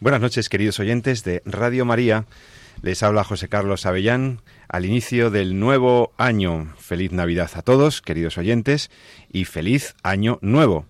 [0.00, 2.24] Buenas noches, queridos oyentes de Radio María.
[2.80, 6.72] Les habla José Carlos Avellán al inicio del nuevo año.
[6.78, 8.90] Feliz Navidad a todos, queridos oyentes,
[9.30, 10.86] y feliz año nuevo.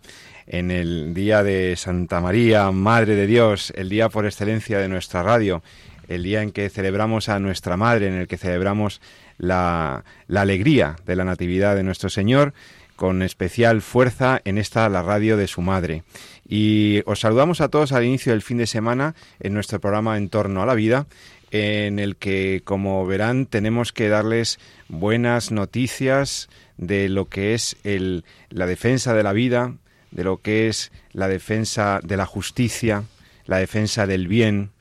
[0.46, 5.24] En el día de Santa María, Madre de Dios, el día por excelencia de nuestra
[5.24, 5.60] radio,
[6.06, 9.00] el día en que celebramos a nuestra Madre, en el que celebramos
[9.38, 12.54] la, la alegría de la Natividad de nuestro Señor,
[13.00, 16.02] con especial fuerza en esta la radio de su madre.
[16.46, 20.28] Y os saludamos a todos al inicio del fin de semana en nuestro programa En
[20.28, 21.06] torno a la vida,
[21.50, 28.26] en el que, como verán, tenemos que darles buenas noticias de lo que es el,
[28.50, 29.76] la defensa de la vida,
[30.10, 33.04] de lo que es la defensa de la justicia,
[33.46, 34.72] la defensa del bien,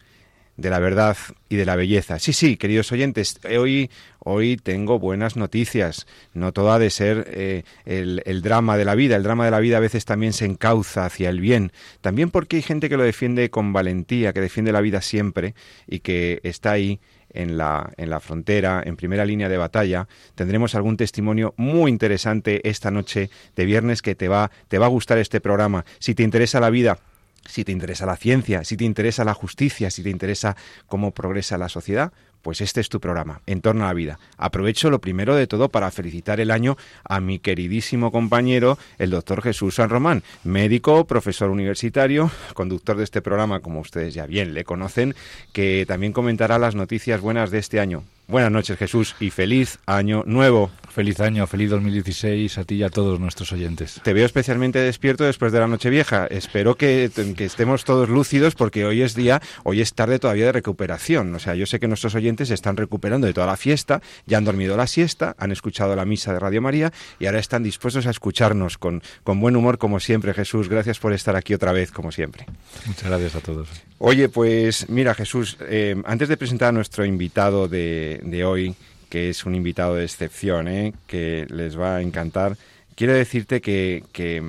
[0.59, 2.19] de la verdad y de la belleza.
[2.19, 6.05] Sí, sí, queridos oyentes, hoy, hoy tengo buenas noticias.
[6.33, 9.15] No todo ha de ser eh, el, el, drama de la vida.
[9.15, 11.71] El drama de la vida a veces también se encauza hacia el bien.
[12.01, 15.55] También porque hay gente que lo defiende con valentía, que defiende la vida siempre
[15.87, 16.99] y que está ahí
[17.31, 20.07] en la, en la frontera, en primera línea de batalla.
[20.35, 24.89] Tendremos algún testimonio muy interesante esta noche de viernes que te va, te va a
[24.89, 25.85] gustar este programa.
[25.99, 26.99] Si te interesa la vida,
[27.45, 30.55] si te interesa la ciencia, si te interesa la justicia, si te interesa
[30.87, 34.19] cómo progresa la sociedad, pues este es tu programa, En torno a la vida.
[34.37, 39.41] Aprovecho lo primero de todo para felicitar el año a mi queridísimo compañero, el doctor
[39.41, 44.63] Jesús San Román, médico, profesor universitario, conductor de este programa, como ustedes ya bien le
[44.63, 45.15] conocen,
[45.53, 48.03] que también comentará las noticias buenas de este año.
[48.27, 50.71] Buenas noches Jesús y feliz año nuevo.
[50.89, 53.99] Feliz año, feliz 2016 a ti y a todos nuestros oyentes.
[54.03, 56.27] Te veo especialmente despierto después de la noche vieja.
[56.27, 60.51] Espero que, que, estemos todos lúcidos porque hoy es día, hoy es tarde todavía de
[60.51, 61.33] recuperación.
[61.35, 64.37] O sea, yo sé que nuestros oyentes se están recuperando de toda la fiesta, ya
[64.37, 68.07] han dormido la siesta, han escuchado la misa de Radio María y ahora están dispuestos
[68.07, 70.33] a escucharnos con, con buen humor como siempre.
[70.33, 72.45] Jesús, gracias por estar aquí otra vez como siempre.
[72.85, 73.69] Muchas gracias a todos.
[73.99, 77.79] Oye, pues mira Jesús, eh, antes de presentar a nuestro invitado de
[78.23, 78.75] de, hoy,
[79.09, 80.93] que es un invitado de excepción, ¿eh?
[81.07, 82.57] que les va a encantar.
[82.95, 84.41] Quiero decirte que, que,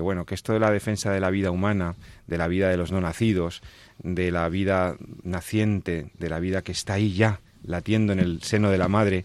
[0.00, 1.94] bueno, que esto de la defensa de la vida humana,
[2.26, 3.62] de la vida de los no nacidos,
[4.02, 8.70] de la vida naciente, de la vida que está ahí ya, latiendo en el seno
[8.70, 9.24] de la madre,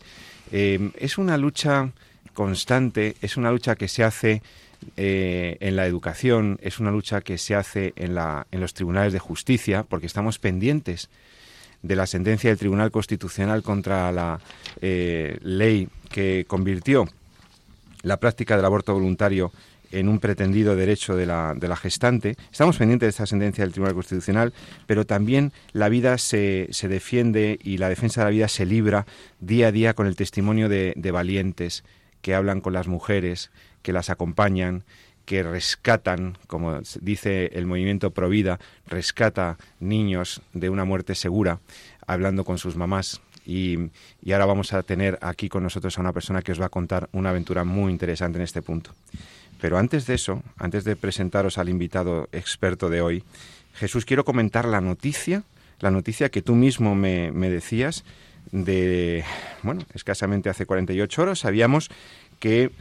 [0.51, 1.91] eh, es una lucha
[2.33, 4.41] constante, es una lucha que se hace
[4.97, 9.13] eh, en la educación, es una lucha que se hace en, la, en los tribunales
[9.13, 11.09] de justicia, porque estamos pendientes
[11.83, 14.39] de la sentencia del Tribunal Constitucional contra la
[14.81, 17.07] eh, ley que convirtió
[18.01, 19.51] la práctica del aborto voluntario
[19.91, 22.35] en un pretendido derecho de la, de la gestante.
[22.51, 24.53] Estamos pendientes de esta sentencia del Tribunal Constitucional,
[24.87, 29.05] pero también la vida se, se, defiende y la defensa de la vida se libra
[29.39, 31.83] día a día con el testimonio de, de valientes
[32.21, 33.51] que hablan con las mujeres,
[33.83, 34.83] que las acompañan,
[35.25, 41.59] que rescatan, como dice el movimiento Provida, rescata niños de una muerte segura,
[42.05, 43.21] hablando con sus mamás.
[43.45, 43.77] Y,
[44.21, 46.69] y, ahora vamos a tener aquí con nosotros a una persona que os va a
[46.69, 48.91] contar una aventura muy interesante en este punto.
[49.59, 53.23] Pero antes de eso, antes de presentaros al invitado experto de hoy,
[53.73, 55.43] Jesús, quiero comentar la noticia,
[55.79, 58.03] la noticia que tú mismo me, me decías
[58.51, 59.23] de,
[59.61, 61.89] bueno, escasamente hace 48 horas, sabíamos
[62.39, 62.71] que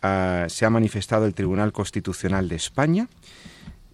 [0.00, 3.08] se ha manifestado el Tribunal Constitucional de España,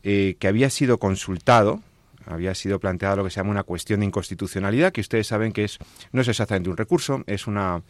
[0.03, 1.81] eh, que había sido consultado,
[2.27, 5.65] había sido planteada lo que se llama una cuestión de inconstitucionalidad, que ustedes saben que
[5.65, 5.79] es,
[6.13, 7.83] no es exactamente un recurso, es una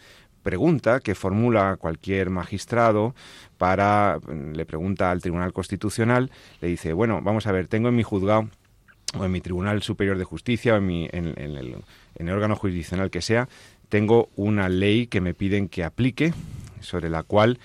[0.43, 3.15] pregunta que formula cualquier magistrado
[3.59, 4.21] para,
[4.53, 6.31] le pregunta al Tribunal Constitucional,
[6.61, 8.49] le dice, bueno, vamos a ver, tengo en mi juzgado
[9.19, 11.77] o en mi Tribunal Superior de Justicia o en, mi, en, el,
[12.15, 13.49] en el órgano jurisdiccional que sea,
[13.89, 16.33] tengo una ley que me piden que aplique,
[16.81, 17.59] sobre la cual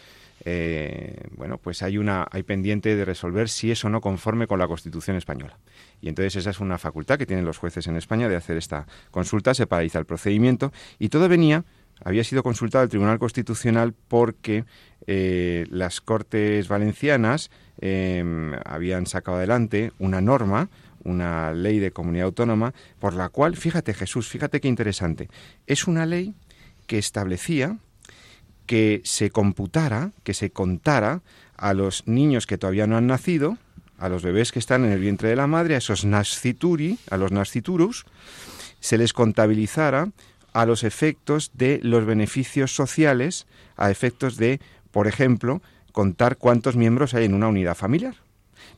[0.45, 4.59] eh, bueno, pues hay una hay pendiente de resolver si es o no conforme con
[4.59, 5.57] la Constitución española.
[6.01, 8.87] Y entonces esa es una facultad que tienen los jueces en España de hacer esta
[9.11, 11.65] consulta, se paraliza el procedimiento y todo venía
[12.03, 14.65] había sido consultado el Tribunal Constitucional porque
[15.07, 17.51] eh, las Cortes Valencianas
[17.81, 18.23] eh,
[18.65, 20.69] habían sacado adelante una norma,
[21.03, 25.29] una ley de comunidad autónoma, por la cual, fíjate Jesús, fíjate qué interesante,
[25.67, 26.35] es una ley
[26.87, 27.77] que establecía
[28.69, 31.23] que se computara, que se contara
[31.57, 33.57] a los niños que todavía no han nacido,
[33.97, 37.17] a los bebés que están en el vientre de la madre, a esos nascituri, a
[37.17, 38.05] los nasciturus,
[38.79, 40.11] se les contabilizara
[40.53, 44.59] a los efectos de los beneficios sociales, a efectos de,
[44.91, 48.17] por ejemplo, contar cuántos miembros hay en una unidad familiar.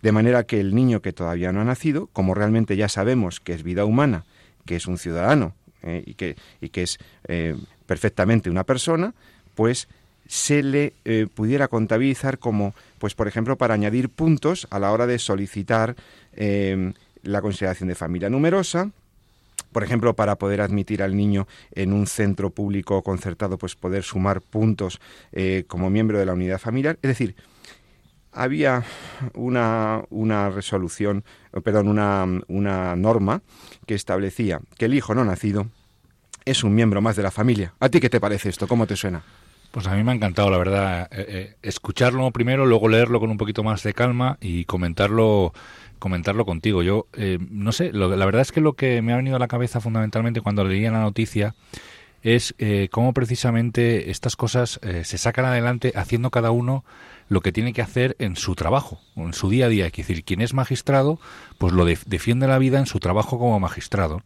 [0.02, 3.52] De manera que el niño que todavía no ha nacido, como realmente ya sabemos que
[3.52, 4.24] es vida humana,
[4.66, 5.54] que es un ciudadano
[5.84, 6.98] eh, y, que, y, que, es
[7.28, 9.14] eh, perfectamente una persona,
[9.62, 9.88] pues
[10.28, 15.06] se le eh, pudiera contabilizar como, pues por ejemplo, para añadir puntos a la hora
[15.06, 15.96] de solicitar
[16.34, 18.90] la consideración de familia numerosa,
[19.72, 24.42] por ejemplo, para poder admitir al niño en un centro público concertado, pues poder sumar
[24.42, 25.00] puntos
[25.31, 26.98] eh, como miembro de la unidad familiar.
[27.04, 27.36] Es decir,
[28.31, 28.84] había
[29.36, 31.24] una, una resolución,
[31.64, 33.44] perdón, una, una norma
[33.86, 35.68] que establecía que el hijo no nacido
[36.46, 37.75] es un miembro más de la familia.
[37.80, 38.68] ¿A ti qué te parece esto?
[38.68, 39.22] ¿Cómo te suena?
[39.71, 43.31] Pues a mí me ha encantado, la verdad, eh, eh, escucharlo primero, luego leerlo con
[43.31, 45.53] un poquito más de calma y comentarlo
[45.97, 46.81] comentarlo contigo.
[46.81, 49.47] Yo eh, no sé, la verdad es que lo que me ha venido a la
[49.47, 51.53] cabeza fundamentalmente cuando leía la noticia
[52.23, 56.83] es eh, cómo precisamente estas cosas se sacan adelante haciendo cada uno
[57.29, 59.85] lo que tiene que hacer en su trabajo, en su día a día.
[59.85, 61.19] Es decir, quien es magistrado,
[61.59, 64.23] pues lo defiende la vida en su trabajo como magistrado.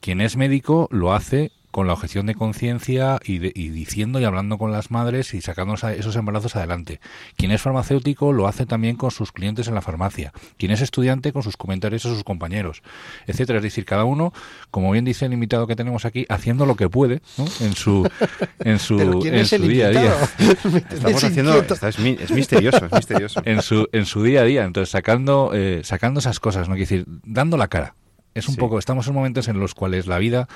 [0.00, 4.70] Quien es médico lo hace con la objeción de conciencia y, diciendo y hablando con
[4.70, 7.00] las madres y sacando esos embarazos adelante.
[7.36, 10.32] Quien es farmacéutico lo hace también con sus clientes en la farmacia.
[10.56, 12.84] Quien es estudiante con sus comentarios a sus compañeros,
[13.26, 13.58] etcétera.
[13.58, 14.32] Es decir, cada uno,
[14.70, 17.22] como bien dice el invitado que tenemos aquí, haciendo lo que puede
[17.58, 18.08] en su
[18.60, 20.14] en su, en su día a día.
[20.92, 23.42] Estamos haciendo es, misterioso, es misterioso.
[23.44, 26.88] En su en su día a día, entonces sacando eh, sacando esas cosas, no quiero
[26.88, 27.96] decir, dando la cara
[28.34, 30.48] es un poco, estamos en momentos en los cuales la vida,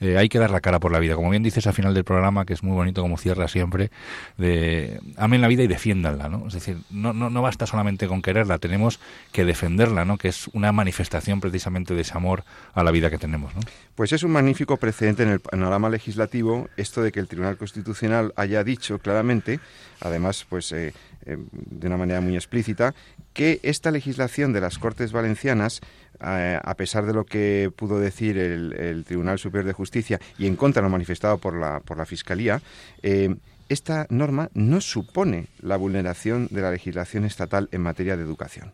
[0.00, 1.14] eh, hay que dar la cara por la vida.
[1.14, 3.90] Como bien dices al final del programa, que es muy bonito como cierra siempre,
[4.38, 6.48] de amen la vida y defiéndanla, ¿no?
[6.48, 9.00] Es decir, no, no, no basta solamente con quererla, tenemos
[9.32, 10.18] que defenderla, ¿no?
[10.18, 12.44] Que es una manifestación precisamente de ese amor
[12.74, 13.60] a la vida que tenemos, ¿no?
[13.94, 18.32] Pues es un magnífico precedente en el panorama legislativo esto de que el Tribunal Constitucional
[18.36, 19.60] haya dicho claramente,
[20.00, 20.92] además, pues eh,
[21.24, 22.94] eh, de una manera muy explícita,
[23.36, 25.82] que esta legislación de las Cortes Valencianas
[26.18, 30.80] a pesar de lo que pudo decir el, Tribunal Superior de Justicia y en contra
[30.80, 32.62] de lo manifestado por la, por la Fiscalía,
[33.02, 33.36] eh,
[33.68, 38.72] esta norma no supone la vulneración de la legislación estatal en materia de educación.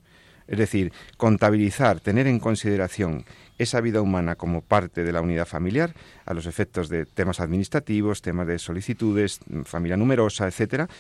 [0.53, 3.25] Es decir, contabilizar, tener en consideración
[3.57, 5.95] esa vida humana como parte de la unidad familiar,
[6.27, 10.91] a los efectos de temas administrativos, temas de solicitudes, familia numerosa, etcétera,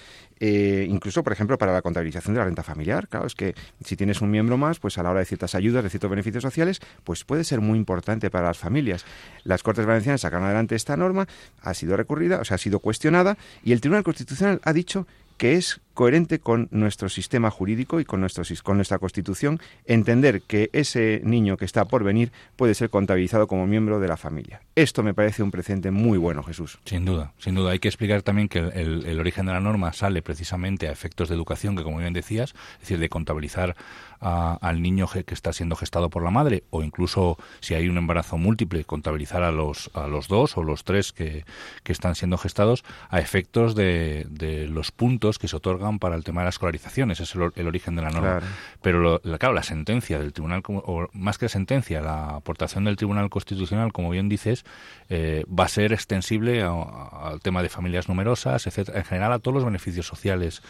[0.40, 3.08] eh, incluso, por ejemplo, para la contabilización de la renta familiar.
[3.08, 3.54] Claro, es que
[3.84, 6.42] si tienes un miembro más, pues a la hora de ciertas ayudas, de ciertos beneficios
[6.42, 9.04] sociales, pues puede ser muy importante para las familias.
[9.44, 11.28] Las Cortes Valencianas sacaron adelante esta norma,
[11.60, 15.06] ha sido recurrida, o sea, ha sido cuestionada, y el Tribunal Constitucional ha dicho
[15.36, 20.70] que es coherente con nuestro sistema jurídico y con, nuestro, con nuestra Constitución entender que
[20.72, 24.62] ese niño que está por venir puede ser contabilizado como miembro de la familia.
[24.74, 26.78] Esto me parece un precedente muy bueno, Jesús.
[26.84, 27.72] Sin duda, sin duda.
[27.72, 31.34] Hay que explicar también que el, origen de la norma sale precisamente a efectos de
[31.34, 33.76] educación, que como bien decías, es decir, de contabilizar
[34.20, 38.38] al niño que está siendo gestado por la madre, o incluso si hay un embarazo
[38.38, 41.44] múltiple, contabilizar a los, a los dos o los tres que,
[41.84, 46.46] están siendo gestados a efectos de los puntos que se otorgan para el tema de
[46.46, 48.40] la escolarización, ese es el, origen de la norma.
[48.80, 52.96] Pero, la, claro, la sentencia del tribunal, o más que la sentencia, la aportación del
[52.96, 54.64] Tribunal Constitucional, como bien dices,
[55.08, 59.54] eh, va a ser extensible al tema de familias numerosas, etcétera, en general a todos
[59.54, 60.62] los beneficios sociales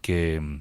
[0.00, 0.60] que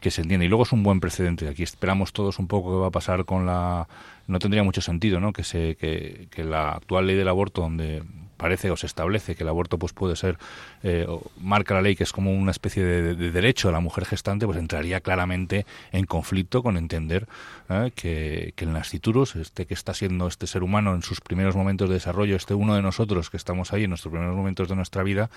[0.00, 0.46] que se entiende.
[0.46, 1.48] Y luego es un buen precedente.
[1.48, 3.88] Aquí esperamos todos un poco qué va a pasar con la...
[4.26, 5.32] No tendría mucho sentido ¿no?
[5.32, 8.02] que, se, que, que la actual ley del aborto, donde
[8.38, 10.38] parece o se establece que el aborto pues puede ser
[10.82, 11.06] eh,
[11.38, 14.56] marca la ley que es como una especie de, derecho a la mujer gestante pues
[14.56, 17.28] entraría claramente en conflicto con entender
[17.68, 17.92] ¿eh?
[17.94, 21.88] que, que, el nasciturus este que está siendo este ser humano en sus primeros momentos
[21.88, 25.02] de desarrollo este uno de nosotros que estamos ahí en nuestros primeros momentos de nuestra
[25.02, 25.28] vida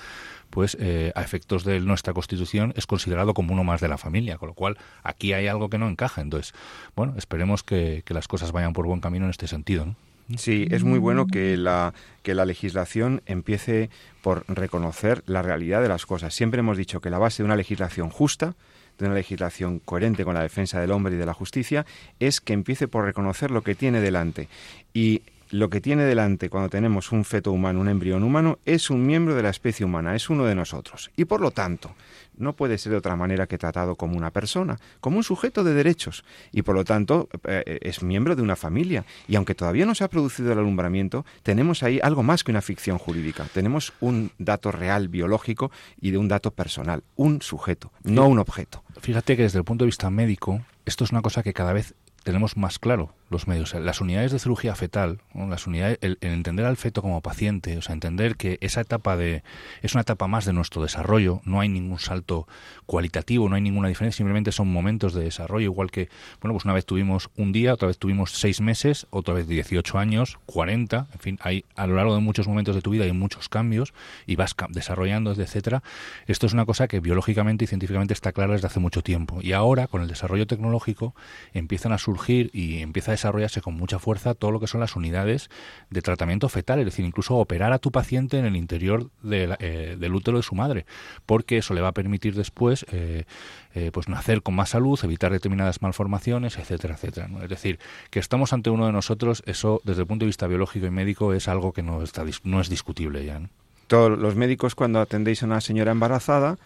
[0.51, 4.38] pues eh, a efectos de nuestra constitución es considerado como uno más de la familia
[4.38, 6.53] con lo cual aquí hay algo que no encaja entonces
[6.96, 10.11] bueno esperemos que, que las cosas vayan por buen camino en este sentido ¿no?
[10.38, 13.90] Sí, es muy bueno que la, que la legislación empiece
[14.22, 16.34] por reconocer la realidad de las cosas.
[16.34, 18.56] Siempre hemos dicho que la base de una legislación justa,
[18.98, 21.86] de una legislación coherente con la defensa del hombre y de la justicia,
[22.20, 24.48] es que empiece por reconocer lo que tiene delante.
[24.94, 29.05] Y lo que tiene delante cuando tenemos un feto humano, un embrión humano, es un
[29.05, 31.12] miembro de la especie humana, es uno de nosotros.
[31.17, 31.93] Y por lo tanto,
[32.38, 35.74] no puede ser de otra manera que tratado como una persona, como un sujeto de
[35.74, 36.24] derechos.
[36.51, 39.05] Y por lo tanto, eh, es miembro de una familia.
[39.27, 42.62] Y aunque todavía no se ha producido el alumbramiento, tenemos ahí algo más que una
[42.62, 43.46] ficción jurídica.
[43.53, 48.84] Tenemos un dato real biológico y de un dato personal, un sujeto, no un objeto.
[49.01, 51.93] Fíjate que desde el punto de vista médico, esto es una cosa que cada vez
[52.24, 53.74] tenemos más claro los medios.
[53.74, 57.94] Las unidades de cirugía fetal, las unidades, el, entender al feto como paciente, o sea,
[57.94, 59.44] entender que esa etapa de
[59.82, 62.48] es una etapa más de nuestro desarrollo, no hay ningún salto
[62.86, 66.10] cualitativo, no hay ninguna diferencia, simplemente son momentos de desarrollo, igual que,
[66.42, 69.98] bueno, pues una vez tuvimos un día, otra vez tuvimos seis meses, otra vez 18
[69.98, 73.14] años, 40, en fin, hay a lo largo de muchos momentos de tu vida hay
[73.14, 73.94] muchos cambios
[74.28, 75.82] y vas desarrollando, etcétera.
[76.28, 79.54] Esto es una cosa que biológicamente y científicamente está clara desde hace mucho tiempo y
[79.54, 81.16] ahora con el desarrollo tecnológico
[81.54, 84.96] empiezan a surgir y empieza a desarrollarse con mucha fuerza todo lo que son las
[84.96, 85.50] unidades
[85.90, 90.16] de tratamiento fetal, es decir, incluso operar a tu paciente en el interior eh, del
[90.16, 90.86] útero de su madre,
[91.25, 93.25] porque eso le va a permitir después eh,
[93.74, 97.30] eh, pues nacer con más salud, evitar determinadas malformaciones, etcétera, etcétera.
[97.44, 100.88] Es decir, que estamos ante uno de nosotros, eso desde el punto de vista biológico
[100.88, 103.42] y médico es algo que no, está, no es discutible ya.
[103.88, 106.58] Todos los médicos cuando atendéis a una señora embarazada,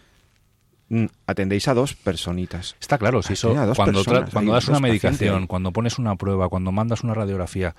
[1.25, 2.75] atendéis a dos personitas.
[2.79, 7.03] Está claro, si eso, cuando, cuando das una medicación, cuando pones una prueba, cuando mandas
[7.03, 7.75] una radiografía,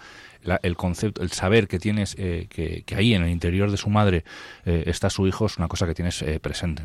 [0.63, 4.25] el concepto, el saber que tienes, eh, que, ahí en el interior de su madre
[4.65, 6.83] eh, está su hijo, es una cosa que tienes eh, presente.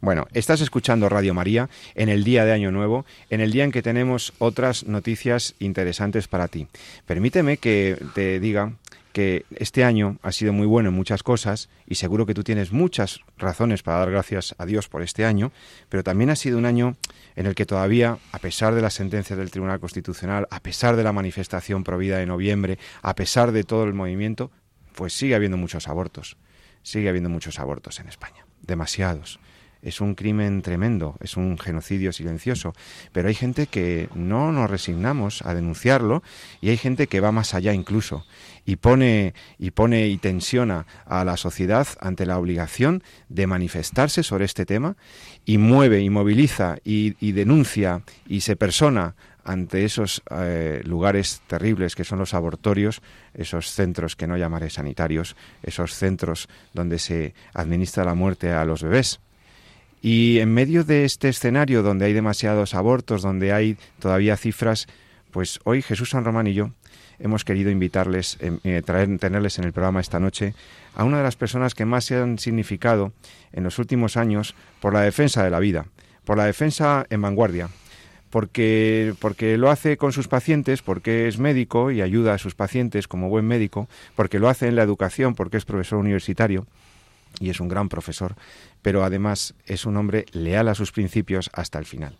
[0.00, 3.72] Bueno, estás escuchando Radio María en el día de Año Nuevo, en el día en
[3.72, 6.66] que tenemos otras noticias interesantes para ti.
[7.06, 8.72] Permíteme que te diga
[9.16, 12.70] que este año ha sido muy bueno en muchas cosas y seguro que tú tienes
[12.70, 15.52] muchas razones para dar gracias a Dios por este año,
[15.88, 16.98] pero también ha sido un año
[17.34, 21.02] en el que todavía, a pesar de las sentencias del Tribunal Constitucional, a pesar de
[21.02, 24.50] la manifestación provida de noviembre, a pesar de todo el movimiento,
[24.94, 26.36] pues sigue habiendo muchos abortos.
[26.82, 28.44] Sigue habiendo muchos abortos en España.
[28.60, 29.40] Demasiados
[29.86, 32.74] es un crimen tremendo, es un genocidio silencioso,
[33.12, 36.24] pero hay gente que no nos resignamos a denunciarlo
[36.60, 38.26] y hay gente que va más allá incluso
[38.64, 44.44] y pone y pone y tensiona a la sociedad ante la obligación de manifestarse sobre
[44.44, 44.96] este tema
[45.44, 49.14] y mueve y moviliza y, denuncia y se persona
[49.44, 53.02] ante esos eh, lugares terribles que son los abortorios,
[53.34, 58.82] esos centros que no llamaré sanitarios, esos centros donde se administra la muerte a los
[58.82, 59.20] bebés.
[60.02, 64.86] Y en medio de este escenario donde hay demasiados abortos, donde hay todavía cifras,
[65.30, 66.70] pues hoy Jesús San Román y yo
[67.18, 70.54] hemos querido invitarles, eh, eh, traer, tenerles en el programa esta noche
[70.94, 73.12] a una de las personas que más se han significado
[73.52, 75.86] en los últimos años por la defensa de la vida,
[76.24, 77.68] por la defensa en vanguardia,
[78.30, 83.08] porque, porque lo hace con sus pacientes, porque es médico y ayuda a sus pacientes
[83.08, 86.66] como buen médico, porque lo hace en la educación, porque es profesor universitario
[87.40, 88.34] y es un gran profesor,
[88.82, 92.16] pero además es un hombre leal a sus principios hasta el final.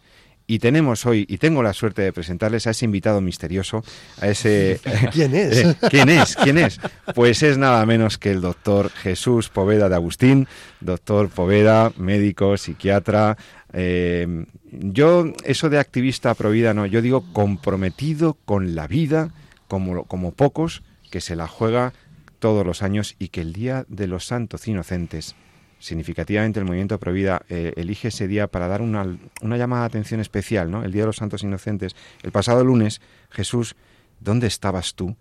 [0.49, 3.83] Y tenemos hoy, y tengo la suerte de presentarles a ese invitado misterioso,
[4.21, 4.81] a ese...
[5.13, 5.57] ¿Quién es?
[5.67, 6.37] Eh, ¿Quién es?
[6.37, 6.79] ¿Quién es?
[7.15, 10.47] Pues es nada menos que el doctor Jesús Poveda de Agustín,
[10.81, 13.37] doctor Poveda, médico, psiquiatra.
[13.73, 19.31] Eh, yo, eso de activista pro vida, no, yo digo comprometido con la vida,
[19.67, 21.93] como, como pocos, que se la juega
[22.39, 25.35] todos los años y que el Día de los Santos Inocentes
[25.79, 30.21] significativamente el movimiento Provida eh, elige ese día para dar una, una, llamada de atención
[30.21, 30.85] especial, ¿no?
[30.85, 31.95] El Día de los Santos Inocentes.
[32.23, 33.01] El pasado lunes,
[33.31, 33.77] Jesús,
[34.21, 35.17] ¿dónde estabas tú?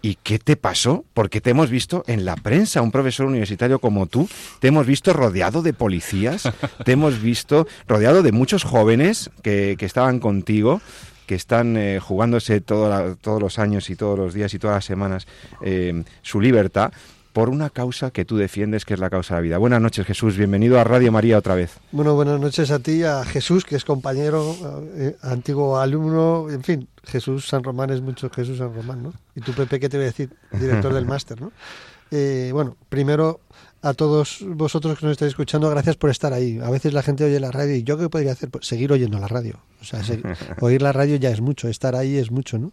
[0.00, 1.04] ¿Y qué te pasó?
[1.12, 4.28] Porque te hemos visto en la prensa, un profesor universitario como tú,
[4.60, 6.50] te hemos visto rodeado de policías,
[6.84, 10.80] te hemos visto rodeado de muchos jóvenes que, que estaban contigo,
[11.28, 15.26] que están eh, jugándose todos los años y todos los días y todas las semanas
[15.62, 16.90] eh, su libertad
[17.34, 19.58] por una causa que tú defiendes, que es la causa de la vida.
[19.58, 20.38] Buenas noches, Jesús.
[20.38, 21.76] Bienvenido a Radio María otra vez.
[21.92, 24.56] Bueno, buenas noches a ti, a Jesús, que es compañero,
[24.96, 29.12] eh, antiguo alumno, en fin, Jesús San Román es mucho Jesús San Román, ¿no?
[29.36, 30.30] Y tú, Pepe, ¿qué te voy a decir?
[30.50, 31.52] Director del máster, ¿no?
[32.10, 33.40] Eh, bueno, primero
[33.80, 36.58] a todos vosotros que nos estáis escuchando, gracias por estar ahí.
[36.62, 39.18] A veces la gente oye la radio y yo qué podría hacer, pues seguir oyendo
[39.18, 39.60] la radio.
[39.80, 40.00] O sea,
[40.60, 42.72] oír la radio ya es mucho, estar ahí es mucho, ¿no?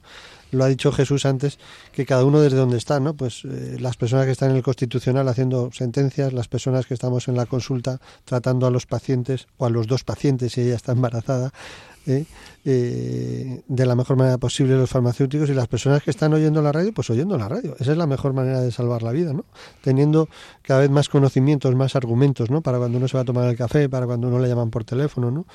[0.51, 1.59] Lo ha dicho Jesús antes,
[1.91, 3.13] que cada uno desde donde está, ¿no?
[3.13, 7.27] Pues eh, las personas que están en el Constitucional haciendo sentencias, las personas que estamos
[7.27, 10.93] en la consulta tratando a los pacientes o a los dos pacientes si ella está
[10.93, 11.51] embarazada,
[12.07, 12.25] ¿eh?
[12.65, 16.71] Eh, de la mejor manera posible los farmacéuticos y las personas que están oyendo la
[16.71, 17.75] radio, pues oyendo la radio.
[17.79, 19.45] Esa es la mejor manera de salvar la vida, ¿no?
[19.81, 20.29] Teniendo
[20.61, 22.61] cada vez más conocimientos, más argumentos, ¿no?
[22.61, 24.83] Para cuando uno se va a tomar el café, para cuando uno le llaman por
[24.83, 25.45] teléfono, ¿no?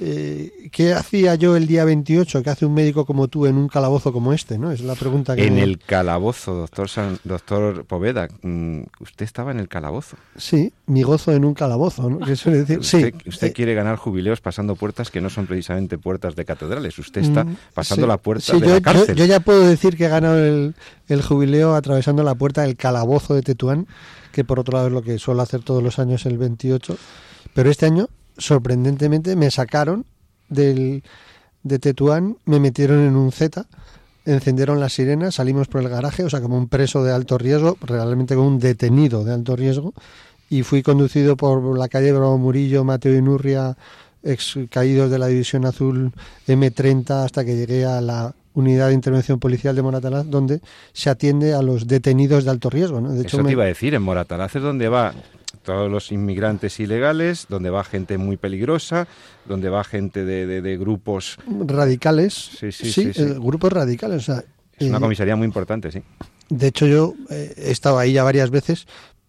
[0.00, 2.42] Eh, ¿qué hacía yo el día 28?
[2.42, 4.58] ¿Qué hace un médico como tú en un calabozo como este?
[4.58, 4.72] ¿no?
[4.72, 5.46] Es la pregunta que...
[5.46, 6.88] En el calabozo, doctor,
[7.22, 8.28] doctor Poveda.
[8.42, 10.16] Mm, usted estaba en el calabozo.
[10.36, 12.18] Sí, mi gozo en un calabozo, ¿no?
[12.26, 12.78] decir?
[12.78, 16.98] Usted, usted eh, quiere ganar jubileos pasando puertas que no son precisamente puertas de catedrales.
[16.98, 19.14] Usted está mm, pasando la puerta de la cárcel.
[19.14, 20.74] Yo, ya puedo decir que he ganado el,
[21.08, 23.86] el jubileo atravesando la puerta del calabozo de Tetuán,
[24.32, 26.96] que por otro lado es lo que suelo hacer todos los años el 28.
[27.54, 30.06] Pero este año sorprendentemente me sacaron
[30.48, 31.02] del,
[31.62, 33.66] de Tetuán, me metieron en un Z,
[34.24, 37.76] encendieron las sirenas, salimos por el garaje, o sea, como un preso de alto riesgo,
[37.80, 39.94] realmente como un detenido de alto riesgo,
[40.48, 43.76] y fui conducido por la calle Bravo Murillo, Mateo Inurria,
[44.22, 46.12] ex caídos de la División Azul
[46.46, 50.60] M30, hasta que llegué a la unidad de intervención policial de Moratalaz, donde
[50.92, 53.00] se atiende a los detenidos de alto riesgo.
[53.00, 53.12] ¿no?
[53.12, 55.12] De hecho, Eso te iba a decir, en Moratalaz es donde va
[55.64, 59.08] todos los inmigrantes ilegales, donde va gente muy peligrosa,
[59.46, 62.34] donde va gente de, de, grupos radicales.
[62.34, 64.28] Sí, sí, sí, eh, grupos radicales.
[64.28, 66.02] es una eh, comisaría muy importante, sí.
[66.50, 68.86] De hecho, yo eh, he estado ahí ya varias veces,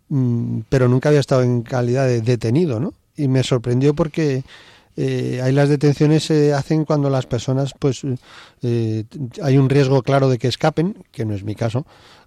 [0.09, 2.93] mm, pero nunca había estado en calidad de detenido, ¿no?
[3.15, 4.43] Y me sorprendió porque
[4.97, 8.03] ahí las detenciones se hacen cuando las personas, pues,
[8.63, 11.85] hay un riesgo claro de que escapen, que no es mi caso,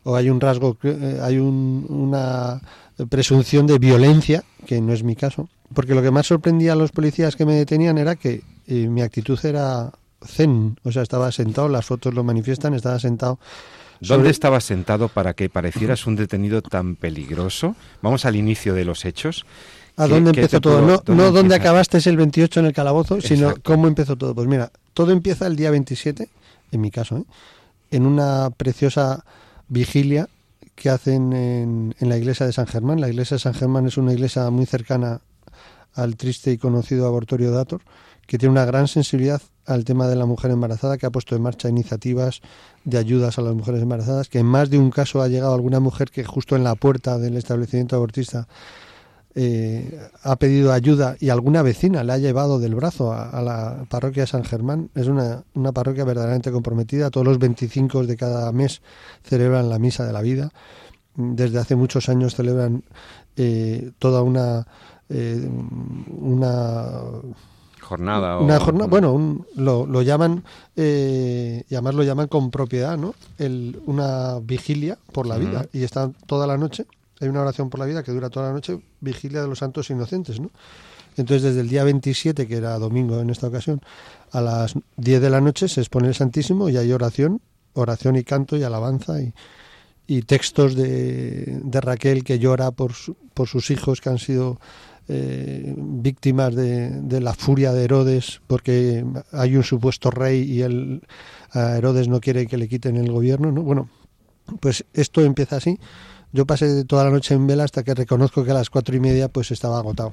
[0.08, 0.78] o hay un rasgo,
[1.20, 2.62] hay un, una
[3.10, 6.92] presunción de violencia, que no es mi caso, porque lo que más sorprendía a los
[6.92, 9.92] policías que me detenían era que eh, mi actitud era
[10.24, 13.38] zen, o sea, estaba sentado, las fotos lo manifiestan, estaba sentado.
[14.00, 17.76] ¿Dónde estabas sentado para que parecieras un detenido tan peligroso?
[18.00, 19.44] Vamos al inicio de los hechos.
[19.98, 20.80] ¿A dónde empezó todo?
[20.80, 24.34] no, no dónde acabaste el 28 en el calabozo, sino cómo empezó todo.
[24.34, 26.30] Pues mira, todo empieza el día 27,
[26.72, 27.24] en mi caso, ¿eh?
[27.90, 29.22] en una preciosa
[29.68, 30.28] vigilia
[30.75, 33.00] que hacen en, la iglesia de San Germán.
[33.00, 35.20] La iglesia de San Germán es una iglesia muy cercana
[35.94, 37.82] al triste y conocido abortorio Dator,
[38.26, 41.42] que tiene una gran sensibilidad al tema de la mujer embarazada, que ha puesto en
[41.42, 42.40] marcha iniciativas
[42.84, 45.80] de ayudas a las mujeres embarazadas, que en más de un caso ha llegado alguna
[45.80, 48.46] mujer que justo en la puerta del establecimiento abortista
[49.35, 54.25] eh, ha pedido ayuda y alguna vecina le ha llevado del brazo a, la parroquia
[54.25, 54.90] de San Germán.
[54.94, 57.11] Es una, una, parroquia verdaderamente comprometida.
[57.11, 58.82] Todos los 25 de cada mes
[59.23, 60.50] celebran la misa de la vida.
[61.14, 62.82] Desde hace muchos años celebran
[63.36, 64.67] eh, toda una,
[65.08, 65.49] eh,
[66.08, 66.86] una
[67.80, 68.38] jornada.
[68.38, 70.43] Una jornada, bueno, lo, lo, llaman,
[70.75, 73.14] y además lo llaman con propiedad, ¿no?
[73.38, 76.86] El, una vigilia por la vida y están toda la noche
[77.21, 79.91] hay una oración por la vida que dura toda la noche, vigilia de los santos
[79.91, 80.50] inocentes, ¿no?
[81.17, 83.81] Entonces, desde el día 27, que era domingo en esta ocasión,
[84.31, 87.41] a las 10 de la noche se expone el Santísimo y hay oración,
[87.73, 92.93] oración y canto y alabanza y, textos de, de, Raquel que llora por,
[93.35, 94.59] por sus hijos que han sido
[95.09, 101.02] eh, víctimas de, de, la furia de Herodes porque hay un supuesto rey y él,
[101.50, 103.63] a Herodes no quiere que le quiten el gobierno, ¿no?
[103.63, 103.91] Bueno,
[104.61, 105.78] pues esto empieza así
[106.32, 109.00] yo pasé toda la noche en vela hasta que reconozco que a las cuatro y
[109.00, 110.12] media pues estaba agotado.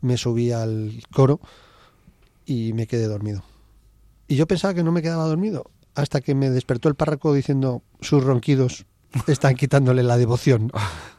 [0.00, 1.40] Me subí al coro
[2.44, 3.42] y me quedé dormido.
[4.28, 7.82] Y yo pensaba que no me quedaba dormido hasta que me despertó el párroco diciendo
[8.00, 8.86] sus ronquidos
[9.26, 10.70] están quitándole la devoción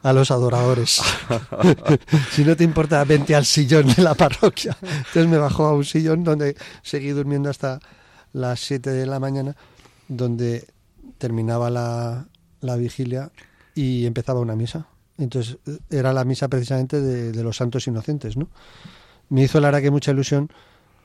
[0.02, 1.00] a los adoradores.
[2.32, 4.76] si no te importa, vente al sillón de la parroquia.
[4.80, 7.80] Entonces me bajó a un sillón donde seguí durmiendo hasta
[8.32, 9.56] las 7 de la mañana,
[10.06, 10.66] donde
[11.18, 12.28] terminaba la,
[12.60, 13.32] la vigilia
[13.78, 14.88] y empezaba una misa.
[15.18, 18.48] Entonces era la misa precisamente de, los santos inocentes, ¿no?
[19.28, 20.50] Me hizo la verdad que mucha ilusión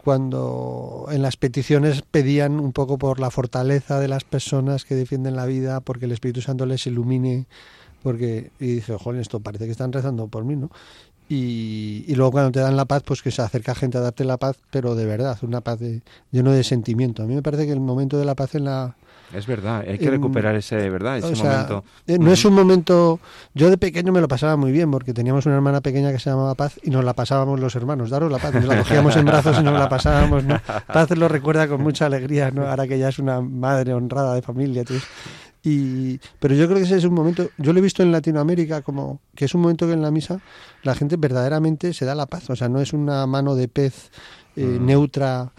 [0.04, 5.36] cuando en las peticiones pedían un poco por la fortaleza de las personas que defienden
[5.36, 7.46] la vida, porque el Espíritu Santo les ilumine,
[8.02, 10.72] porque y dije, joder, esto parece que están rezando por mí, ¿no?
[11.30, 14.26] Y, y, luego cuando te dan la paz, pues que se acerca gente a darte
[14.26, 17.24] la paz, pero de verdad, una paz de, lleno de sentimiento.
[17.24, 18.96] A mí me parece que el momento de la paz en la,
[19.34, 21.18] es verdad, hay que recuperar ese, ¿verdad?
[21.18, 21.84] ese momento.
[22.08, 23.20] Eh, no es un momento.
[23.54, 26.30] Yo de pequeño me lo pasaba muy bien porque teníamos una hermana pequeña que se
[26.30, 28.10] llamaba Paz y nos la pasábamos los hermanos.
[28.10, 30.44] Daros la paz, nos la cogíamos en brazos y nos la pasábamos.
[30.88, 32.68] Paz lo recuerda con mucha alegría, ¿no?
[32.68, 34.84] Ahora que ya es una madre honrada de familia.
[35.66, 38.82] Y, pero yo creo que ese es un momento, yo lo he visto en Latinoamérica
[38.82, 40.42] como que es un momento que en la misa
[40.84, 44.12] la gente verdaderamente se da la paz, o sea, no es una mano de pez
[44.56, 44.86] eh, mm.
[44.86, 45.52] neutra,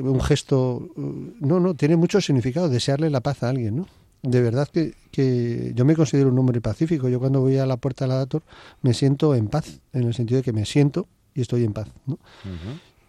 [0.00, 0.88] un gesto.
[0.96, 3.86] Uh, no, no, tiene mucho significado desearle la paz a alguien, ¿no?
[4.22, 7.08] De verdad que, que yo me considero un hombre pacífico.
[7.08, 8.42] Yo cuando voy a la puerta de la Dator
[8.82, 11.88] me siento en paz, en el sentido de que me siento y estoy en paz,
[12.06, 12.18] ¿no?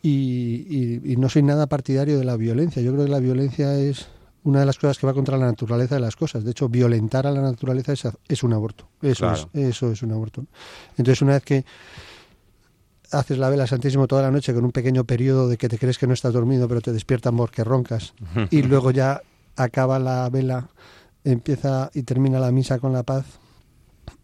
[0.02, 2.82] y, y, no soy nada partidario de la violencia.
[2.82, 4.08] Yo creo que la violencia es
[4.44, 6.44] una de las cosas que va contra la naturaleza de las cosas.
[6.44, 8.88] De hecho, violentar a la naturaleza es, es un aborto.
[9.02, 10.46] Eso, es, eso es un aborto.
[10.98, 11.66] Entonces, una vez que
[13.13, 15.97] haces la vela Santísimo toda la noche con un pequeño periodo de que te crees
[15.97, 18.13] que no estás dormido, pero te despiertan porque roncas.
[18.49, 19.21] y luego ya
[19.56, 20.69] acaba la vela,
[21.23, 23.26] empieza y termina la misa con la paz.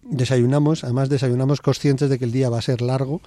[0.02, 3.22] Desayunamos, además desayunamos conscientes de que el día va a ser largo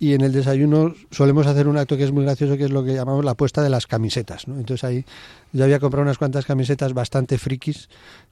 [0.00, 2.84] y en el desayuno solemos hacer un acto que es muy gracioso, que es lo
[2.84, 4.46] que llamamos la puesta de las camisetas.
[4.46, 4.56] ¿no?
[4.56, 5.04] Entonces ahí
[5.52, 7.88] yo había comprado unas cuantas camisetas bastante frikis,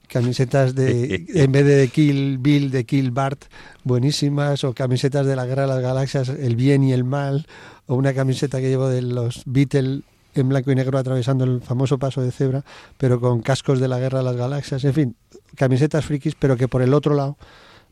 [0.07, 3.45] camisetas de, en vez de Kill Bill, de Kill Bart,
[3.83, 7.47] buenísimas, o camisetas de la Guerra de las Galaxias, el bien y el mal,
[7.85, 10.03] o una camiseta que llevo de los Beatles
[10.35, 12.63] en blanco y negro atravesando el famoso paso de cebra,
[12.97, 15.15] pero con cascos de la Guerra de las Galaxias, en fin,
[15.55, 17.37] camisetas frikis, pero que por el otro lado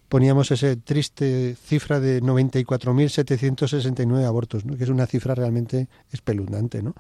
[0.10, 4.78] poníamos esa triste cifra de 94.769 abortos, ¿no?
[4.78, 6.84] que es una cifra realmente espeluznante.
[6.84, 6.94] ¿no?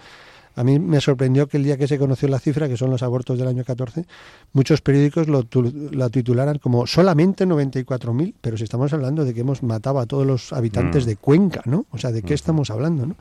[0.56, 3.04] A mí me sorprendió que el día que se conoció la cifra, que son los
[3.04, 4.06] abortos del año 14,
[4.54, 5.46] muchos periódicos lo,
[5.92, 10.26] la titularan como solamente 94.000, pero si estamos hablando de que hemos matado a todos
[10.26, 11.08] los habitantes mm.
[11.08, 11.86] de Cuenca, ¿no?
[11.92, 13.16] O sea, ¿de qué estamos hablando, no?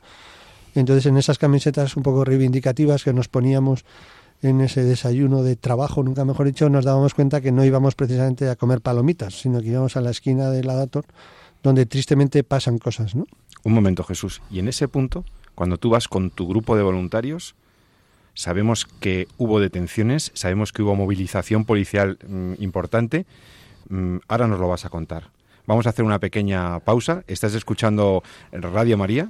[0.75, 3.85] Entonces, en esas camisetas un poco reivindicativas que nos poníamos
[4.41, 8.49] en ese desayuno de trabajo, nunca mejor dicho, nos dábamos cuenta que no íbamos precisamente
[8.49, 11.05] a comer palomitas, sino que íbamos a la esquina de la Dator,
[11.63, 13.25] donde tristemente pasan cosas, ¿no?
[13.63, 14.41] Un momento, Jesús.
[14.51, 17.55] Y en ese punto, cuando tú vas con tu grupo de voluntarios,
[18.33, 23.25] sabemos que hubo detenciones, sabemos que hubo movilización policial mm, importante.
[23.89, 25.29] Mm, ahora nos lo vas a contar.
[25.65, 27.23] Vamos a hacer una pequeña pausa.
[27.27, 29.29] Estás escuchando Radio María,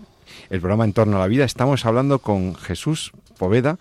[0.50, 1.46] el programa En torno a la vida.
[1.46, 3.78] Estamos hablando con Jesús Poveda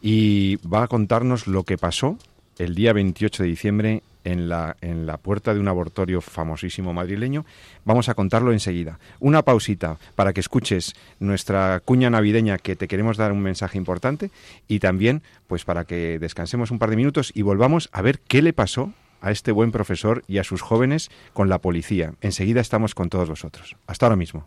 [0.00, 2.18] y va a contarnos lo que pasó
[2.58, 7.44] el día 28 de diciembre en la, en la puerta de un abortorio famosísimo madrileño.
[7.84, 8.98] Vamos a contarlo enseguida.
[9.20, 14.30] Una pausita para que escuches nuestra cuña navideña que te queremos dar un mensaje importante
[14.68, 18.42] y también pues para que descansemos un par de minutos y volvamos a ver qué
[18.42, 22.14] le pasó a este buen profesor y a sus jóvenes con la policía.
[22.20, 23.76] Enseguida estamos con todos vosotros.
[23.86, 24.46] Hasta ahora mismo.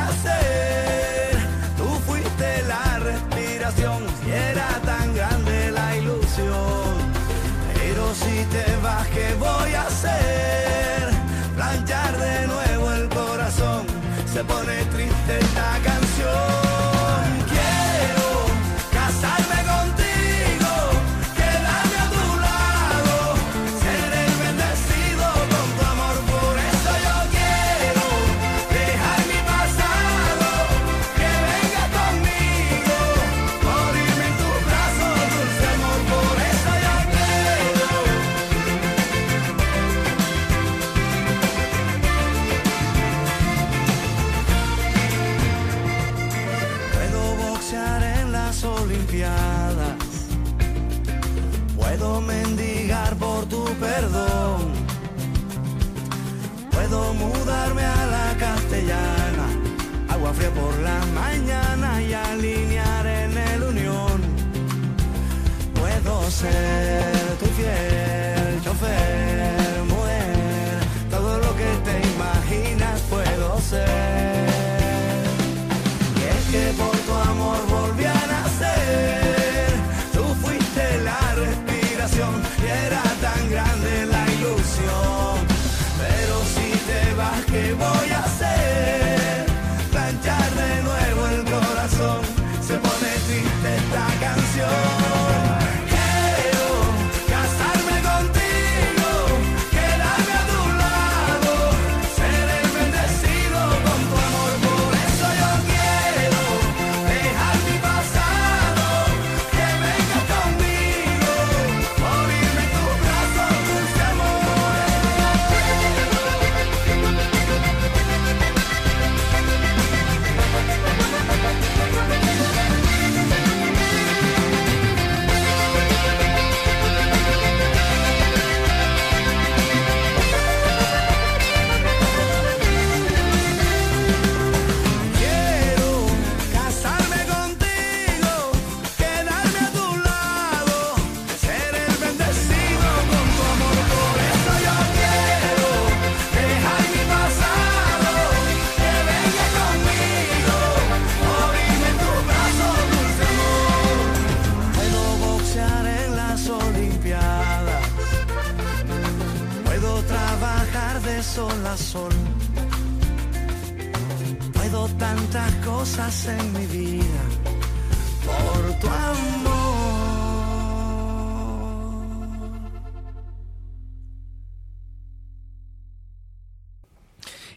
[8.41, 11.09] si te vas, ¿qué voy a hacer?
[11.55, 13.85] Planchar de nuevo el corazón,
[14.33, 14.83] se pone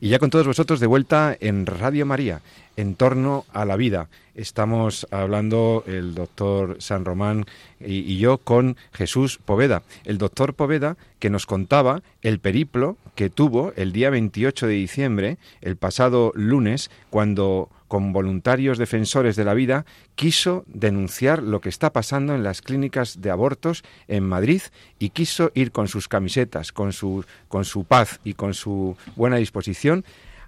[0.05, 2.43] Y ya con todos vosotros de vuelta en Radio María,
[2.77, 4.11] en torno a la vida.
[4.35, 7.47] Estamos hablando el doctor San Román
[7.81, 9.83] y, yo con Jesús Poveda.
[10.05, 15.39] El doctor Poveda que nos contaba el periplo que tuvo el día 28 de diciembre,
[15.63, 21.93] el pasado lunes, cuando con voluntarios defensores de la vida, quiso denunciar lo que está
[21.93, 24.63] pasando en las clínicas de abortos en Madrid
[24.99, 29.37] y quiso ir con sus camisetas, con su, con su paz y con su buena
[29.37, 30.05] disposición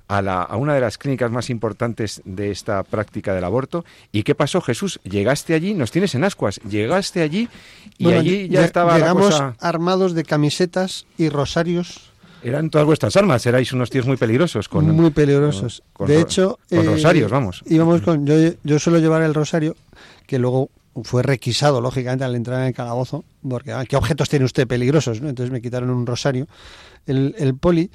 [0.09, 3.85] a, la, a, una de las clínicas más importantes de esta práctica del aborto.
[4.11, 4.99] ¿Y qué pasó, Jesús?
[5.05, 7.49] Llegaste allí, nos tienes en ascuas, llegaste allí
[7.97, 9.57] y bueno, allí ya estaba llegamos la cosa...
[9.61, 12.11] armados de camisetas y rosarios
[12.49, 14.69] eran todas vuestras armas, erais unos tíos muy peligrosos.
[14.69, 15.83] Con, muy peligrosos.
[15.93, 17.63] Con, de hecho, con eh, rosarios, vamos.
[17.67, 19.77] Íbamos con, yo, yo suelo llevar el rosario,
[20.27, 20.71] que luego
[21.03, 25.21] fue requisado, lógicamente, al entrar en el calabozo, porque ah, ¿qué objetos tiene usted peligrosos?
[25.21, 25.29] ¿no?
[25.29, 26.47] Entonces me quitaron un rosario.
[27.07, 27.91] El, el poli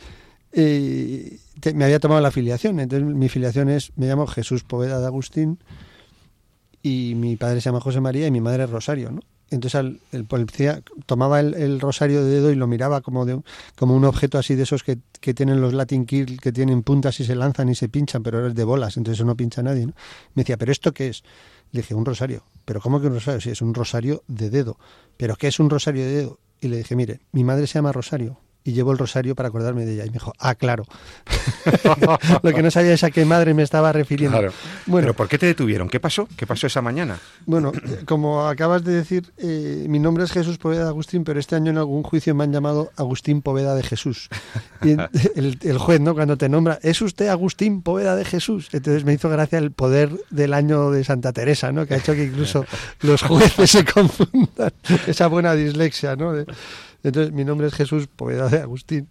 [0.53, 4.99] eh, te, me había tomado la filiación, entonces mi filiación es, me llamo Jesús Poveda
[4.99, 5.59] de Agustín,
[6.83, 9.21] y mi padre se llama José María y mi madre es Rosario, ¿no?
[9.51, 13.41] Entonces el, policía tomaba el, el, rosario de dedo y lo miraba como de
[13.75, 17.19] como un objeto así de esos que, que tienen los Latin Kill, que tienen puntas
[17.19, 19.65] y se lanzan y se pinchan, pero es de bolas, entonces eso no pincha a
[19.65, 19.85] nadie.
[19.85, 19.93] ¿no?
[20.33, 21.23] Me decía, ¿pero esto qué es?
[21.71, 22.43] Le dije, un rosario.
[22.65, 23.41] ¿Pero cómo que un rosario?
[23.41, 24.77] Sí, es un rosario de dedo.
[25.17, 26.39] ¿Pero qué es un rosario de dedo?
[26.61, 29.85] Y le dije, mire, mi madre se llama Rosario y llevo el rosario para acordarme
[29.85, 30.05] de ella.
[30.05, 30.85] Y me dijo, ah, claro.
[32.43, 34.37] Lo que no sabía es a qué madre me estaba refiriendo.
[34.37, 34.53] Claro.
[34.85, 35.89] Bueno, ¿Pero por qué te detuvieron?
[35.89, 36.27] ¿Qué pasó?
[36.35, 37.19] ¿Qué pasó esa mañana?
[37.45, 37.71] Bueno,
[38.05, 41.71] como acabas de decir, eh, mi nombre es Jesús Poveda de Agustín, pero este año
[41.71, 44.29] en algún juicio me han llamado Agustín Poveda de Jesús.
[44.83, 44.91] Y
[45.35, 46.13] el, el juez, ¿no?
[46.13, 48.69] Cuando te nombra, ¿es usted Agustín Poveda de Jesús?
[48.71, 51.85] Entonces me hizo gracia el poder del año de Santa Teresa, ¿no?
[51.85, 52.65] Que ha hecho que incluso
[53.01, 54.71] los jueces se confundan.
[55.07, 56.33] Esa buena dislexia, ¿no?
[56.33, 56.45] De,
[57.03, 59.07] entonces, mi nombre es Jesús Poveda de Agustín.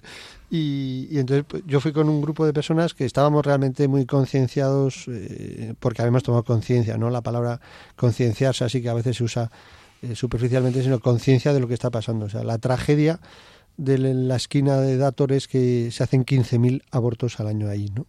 [0.51, 4.05] Y, y, entonces pues, yo fui con un grupo de personas que estábamos realmente muy
[4.07, 7.09] concienciados, eh, porque habíamos tomado conciencia, ¿no?
[7.11, 7.61] La palabra
[7.97, 9.51] concienciarse, así que a veces se usa
[10.03, 12.27] eh, superficialmente, sino conciencia de lo que está pasando.
[12.27, 13.21] O sea, la tragedia
[13.77, 18.07] de la esquina de Dator es que se hacen 15.000 abortos al año ahí, ¿no?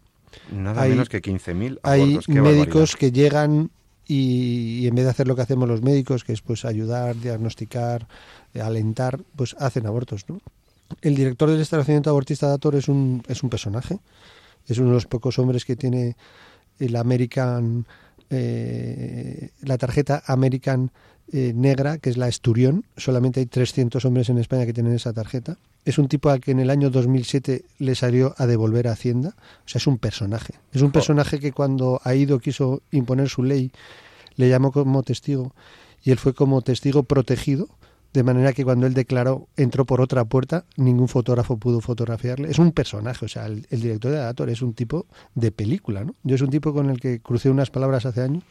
[0.52, 2.28] Nada hay, menos que 15.000 abortos.
[2.28, 3.00] Hay médicos barbaridad.
[3.00, 3.72] que llegan
[4.08, 7.16] y, y en vez de hacer lo que hacemos los médicos, que es pues ayudar,
[7.18, 8.08] diagnosticar,
[8.60, 10.42] alentar, pues hacen abortos, ¿no?
[11.02, 14.00] El director del establecimiento abortista Dator es un, es un personaje,
[14.68, 16.16] es uno de los pocos hombres que tiene
[16.80, 17.86] el American,
[18.30, 20.92] eh, la tarjeta American
[21.34, 25.14] eh, negra, que es la Esturión, solamente hay 300 hombres en España que tienen esa
[25.14, 25.58] tarjeta.
[25.86, 29.36] Es un tipo al que en el año 2007 le salió a devolver a Hacienda,
[29.66, 30.56] o sea, es un personaje.
[30.74, 33.72] Es un personaje que cuando Aido quiso imponer su ley,
[34.36, 35.54] le llamó como testigo
[36.04, 37.70] y él fue como testigo protegido
[38.14, 42.50] de manera que cuando él declaró entró por otra puerta, ningún fotógrafo pudo fotografiarle.
[42.50, 46.04] Es un personaje, o sea, el, el director de Dator es un tipo de película,
[46.04, 46.16] ¿no?
[46.24, 48.44] Yo es un tipo con el que crucé unas palabras hace años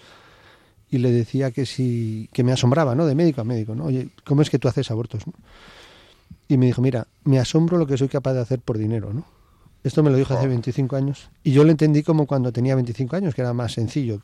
[0.91, 3.07] y le decía que si que me asombraba, ¿no?
[3.07, 3.85] De médico a médico, ¿no?
[3.85, 5.35] Oye, ¿cómo es que tú haces abortos, no?
[6.49, 9.25] Y me dijo, mira, me asombro lo que soy capaz de hacer por dinero, ¿no?
[9.85, 13.17] Esto me lo dijo hace 25 años y yo lo entendí como cuando tenía 25
[13.17, 14.21] años, que era más sencillo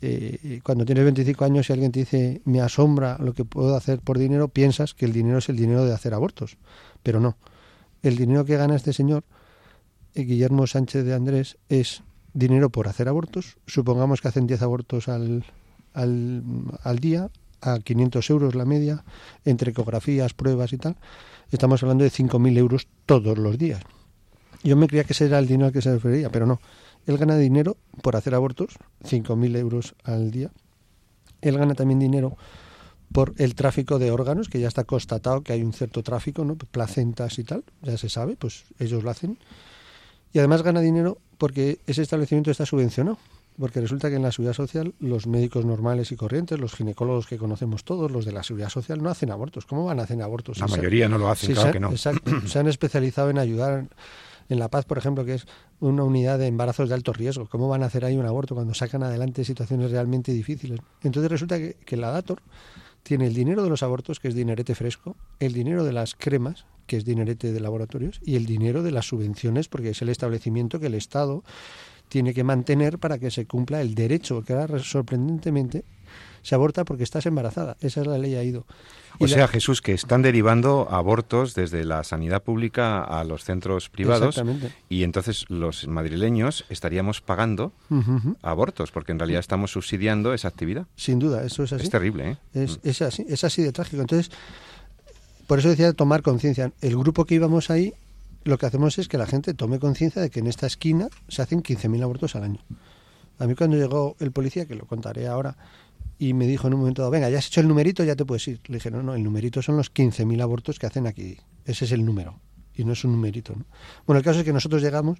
[0.00, 4.00] eh, cuando tienes 25 años y alguien te dice me asombra lo que puedo hacer
[4.00, 6.56] por dinero, piensas que el dinero es el dinero de hacer abortos.
[7.02, 7.36] Pero no.
[8.02, 9.24] El dinero que gana este señor,
[10.14, 13.58] eh, Guillermo Sánchez de Andrés, es dinero por hacer abortos.
[13.66, 15.44] Supongamos que hacen 10 abortos al,
[15.94, 16.42] al,
[16.82, 17.30] al día,
[17.60, 19.04] a 500 euros la media,
[19.44, 20.96] entre ecografías, pruebas y tal.
[21.50, 23.82] Estamos hablando de 5.000 euros todos los días.
[24.62, 26.60] Yo me creía que ese era el dinero al que se refería, pero no.
[27.06, 30.50] Él gana dinero por hacer abortos, 5.000 euros al día.
[31.40, 32.36] Él gana también dinero
[33.12, 36.56] por el tráfico de órganos, que ya está constatado que hay un cierto tráfico, ¿no?
[36.56, 39.38] placentas y tal, ya se sabe, pues ellos lo hacen.
[40.32, 43.16] Y además gana dinero porque ese establecimiento está subvencionado,
[43.58, 47.38] porque resulta que en la seguridad social los médicos normales y corrientes, los ginecólogos que
[47.38, 49.64] conocemos todos, los de la seguridad social, no hacen abortos.
[49.64, 50.58] ¿Cómo van a hacer abortos?
[50.58, 51.90] La Si se- mayoría no lo hacen, si claro se, que no.
[51.90, 52.30] Exacto.
[52.46, 53.86] Se han especializado en ayudar
[54.48, 55.46] en La Paz, por ejemplo, que es
[55.80, 57.46] una unidad de embarazos de alto riesgo.
[57.48, 60.80] ¿Cómo van a hacer ahí un aborto cuando sacan adelante situaciones realmente difíciles?
[61.02, 62.42] Entonces resulta que, que la Dator
[63.02, 66.66] tiene el dinero de los abortos, que es dinerete fresco, el dinero de las cremas,
[66.86, 70.80] que es dinerete de laboratorios, y el dinero de las subvenciones, porque es el establecimiento
[70.80, 71.44] que el Estado
[72.08, 75.84] tiene que mantener para que se cumpla el derecho, que ahora sorprendentemente
[76.48, 77.76] Se aborta porque estás embarazada.
[77.82, 78.64] Esa es la ley ha ido.
[79.18, 84.42] O sea, Jesús, que están derivando abortos desde la sanidad pública a los centros privados.
[84.88, 87.74] Y entonces los madrileños estaríamos pagando
[88.40, 90.86] abortos, porque en realidad estamos subsidiando esa actividad.
[90.96, 91.84] Sin duda, eso es así.
[91.84, 92.36] Es terrible, ¿eh?
[92.54, 94.00] Es, es, así, es así de trágico.
[94.00, 94.30] Entonces,
[95.46, 96.72] por eso decía tomar conciencia.
[96.80, 97.92] El grupo que íbamos ahí,
[98.44, 101.42] lo que hacemos es que la gente tome conciencia de que en esta esquina se
[101.42, 102.60] hacen 15.000 abortos al año.
[103.38, 105.56] A mí cuando llegó el policía, que lo contaré ahora,
[106.18, 108.24] y me dijo en un momento dado, venga, ya has hecho el numerito, ya te
[108.24, 108.60] puedes ir.
[108.66, 111.36] Le dije, no, no, el numerito son los 15.000 abortos que hacen aquí.
[111.64, 112.40] Ese es el número.
[112.74, 113.54] Y no es un numerito.
[113.56, 113.64] ¿no?
[114.06, 115.18] Bueno, el caso es que nosotros llegamos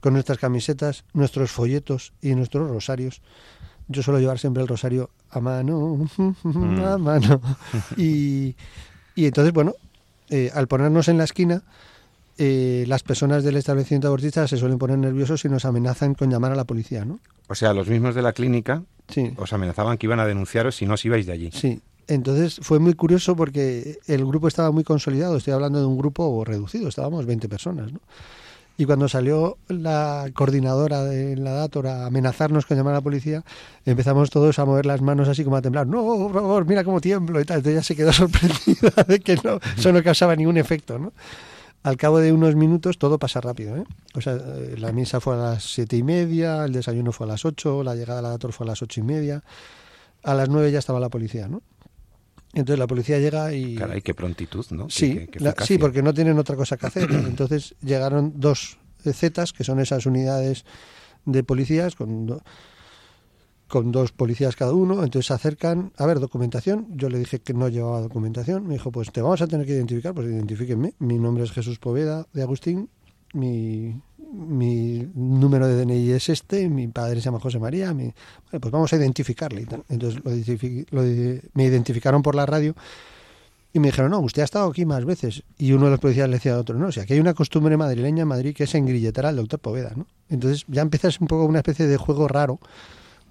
[0.00, 3.20] con nuestras camisetas, nuestros folletos y nuestros rosarios.
[3.88, 7.02] Yo suelo llevar siempre el rosario a mano, a Mm.
[7.02, 7.40] mano.
[7.96, 8.54] Y,
[9.14, 9.74] y entonces, bueno,
[10.30, 11.62] eh, al ponernos en la esquina,
[12.36, 16.52] eh, las personas del establecimiento abortista se suelen poner nerviosos y nos amenazan con llamar
[16.52, 17.18] a la policía, ¿no?
[17.48, 19.32] O sea, los mismos de la clínica Sí.
[19.36, 21.50] os amenazaban que iban a denunciaros si no os ibais de allí.
[21.52, 25.36] Sí, entonces fue muy curioso porque el grupo estaba muy consolidado.
[25.36, 28.00] Estoy hablando de un grupo reducido, estábamos 20 personas, ¿no?
[28.80, 33.42] Y cuando salió la coordinadora de la Dator a amenazarnos con llamar a la policía,
[33.84, 35.88] empezamos todos a mover las manos así como a temblar.
[35.88, 37.56] No, por favor, mira cómo tiemblo y tal.
[37.56, 41.12] Entonces ella se quedó sorprendida de que no, eso no causaba ningún efecto, ¿no?
[41.84, 43.84] Al cabo de unos minutos todo pasa rápido, ¿eh?
[44.14, 47.28] O sea, eh, la misa fue a las siete y media, el desayuno fue a
[47.30, 49.42] las ocho, la llegada a la Dator fue a las ocho y media.
[50.24, 51.62] A las nueve ya estaba la policía, ¿no?
[52.52, 53.76] Entonces la policía llega y...
[53.76, 54.90] Caray, qué prontitud, ¿no?
[54.90, 55.76] Sí, qué- qué la- eficacia.
[55.76, 57.10] sí, porque no tienen otra cosa que hacer.
[57.28, 60.64] Entonces llegaron dos Zetas, que son esas unidades
[61.24, 62.42] de policías, con, do-
[63.68, 65.04] con dos policías cada uno.
[65.04, 66.86] Entonces se acercan, a ver, documentación.
[66.96, 68.66] Yo le dije que no llevaba documentación.
[68.66, 70.94] Me dijo, pues te vamos a tener que identificar, pues identifíquenme.
[70.98, 72.88] Mi nombre es Jesús Poveda de Agustín.
[73.34, 74.00] Mi,
[74.32, 77.92] mi número de DNI es este, mi padre se llama José María.
[77.94, 78.12] Mi,
[78.50, 79.66] pues vamos a identificarle.
[79.88, 81.02] Entonces lo identifi- lo
[81.54, 82.74] me identificaron por la radio
[83.72, 85.42] y me dijeron, no, usted ha estado aquí más veces.
[85.58, 87.76] Y uno de los policías le decía a otro, no, sea, aquí hay una costumbre
[87.76, 90.06] madrileña en Madrid que es engrilletar al doctor Poveda, ¿no?
[90.30, 92.58] Entonces ya empiezas un poco una especie de juego raro,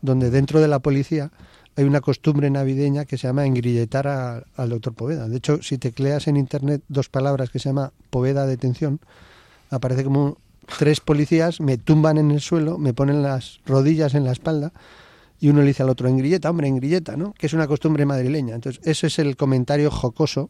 [0.02, 1.32] donde dentro de la policía
[1.76, 4.08] hay una costumbre navideña que se llama engrilletar
[4.56, 5.28] al doctor Poveda.
[5.28, 9.00] De hecho, si tecleas en internet dos palabras que se llama Poveda detención,
[9.70, 10.38] aparece como
[10.80, 14.74] tres policías, me tumban en el suelo, me ponen las rodillas en la espalda
[15.40, 17.34] y uno le dice al otro, en grilleta, hombre, en grilleta, ¿no?
[17.34, 18.56] Que es una costumbre madrileña.
[18.56, 20.50] Entonces, eso es el comentario jocoso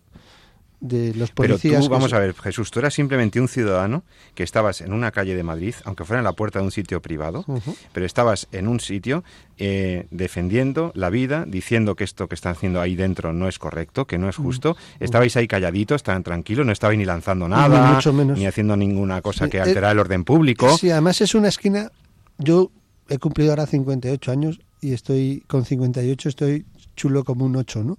[0.79, 1.81] de los Pero policías.
[1.81, 4.03] tú, que vamos a ver, Jesús, tú eras simplemente un ciudadano
[4.35, 7.01] que estabas en una calle de Madrid, aunque fuera en la puerta de un sitio
[7.01, 7.45] privado,
[7.93, 9.23] pero estabas en un sitio
[9.57, 14.05] eh, defendiendo la vida, diciendo que esto que están haciendo ahí dentro no es correcto,
[14.05, 14.77] que no es justo.
[14.99, 18.37] Estabais ahí calladitos, tan tranquilos, no estabais ni lanzando nada, Ni mucho menos.
[18.37, 20.77] ni haciendo ninguna cosa que eh, alterara el orden público.
[20.77, 21.91] Sí, además es una esquina.
[22.37, 22.69] Yo
[23.09, 27.97] he cumplido ahora 58 años y estoy con 58 estoy chulo como un 8, ¿no?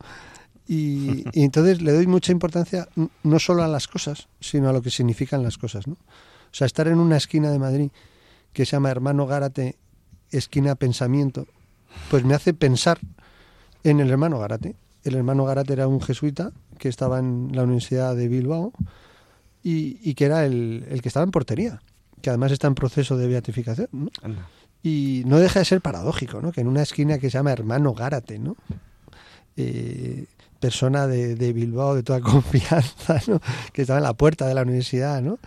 [0.69, 2.89] Y, y entonces le doy mucha importancia
[3.23, 5.95] no solo a las cosas, sino a lo que significan las cosas, ¿no?
[5.95, 7.91] O sea, estar en una esquina de Madrid
[8.53, 9.77] que se llama Hermano Gárate,
[10.31, 11.47] esquina pensamiento,
[12.11, 12.99] pues me hace pensar
[13.85, 14.77] en el hermano Gárate.
[15.05, 18.73] El hermano Gárate era un jesuita que estaba en la Universidad de Bilbao
[19.63, 21.81] y, y que era el, el que estaba en portería,
[22.21, 23.89] que además está en proceso de beatificación.
[23.93, 24.11] ¿no?
[24.83, 26.53] Y no deja de ser paradójico, ¿no?
[26.53, 28.57] Que en una esquina que se llama Hermano Gárate, ¿no?
[29.57, 30.27] Eh,
[30.61, 33.41] persona de, Bilbao de toda confianza, ¿no?
[33.73, 35.39] Que estaba en la puerta de la universidad, ¿no?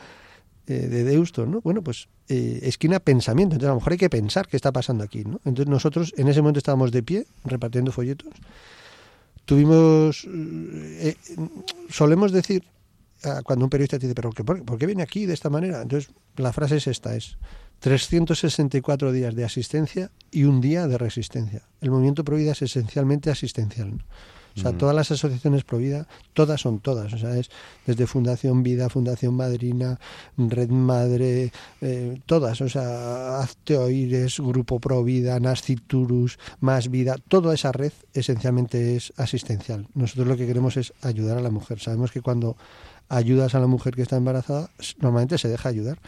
[0.67, 1.59] Eh, de Deusto, ¿no?
[1.61, 3.55] Bueno, pues eh, esquina pensamiento.
[3.55, 5.41] Entonces a lo mejor hay que pensar qué está pasando aquí, ¿no?
[5.43, 8.29] Entonces nosotros en ese momento estábamos de pie repartiendo folletos.
[9.45, 11.37] Tuvimos, eh, eh,
[11.89, 12.63] solemos decir,
[13.23, 15.81] ah, cuando un periodista te dice, pero ¿qué- por, qué viene aquí de esta manera?
[15.81, 17.37] Entonces la frase es esta, es
[17.79, 21.63] 364 días de asistencia y un día de resistencia.
[21.81, 24.03] El movimiento Provida es esencialmente asistencial.
[24.57, 24.77] O sea, Mm.
[24.77, 27.13] todas las asociaciones Provida, todas son todas.
[27.13, 27.49] O sea, es
[27.85, 29.99] desde Fundación Vida, Fundación Madrina,
[30.37, 32.59] Red Madre, eh, todas.
[32.61, 39.87] O sea, Hazte Oíres, Grupo Provida, Nasciturus, Más Vida, toda esa red esencialmente es asistencial.
[39.93, 41.79] Nosotros lo que queremos es ayudar a la mujer.
[41.79, 42.57] Sabemos que cuando
[43.09, 44.69] ayudas a la mujer que está embarazada,
[44.99, 45.99] normalmente se deja ayudar.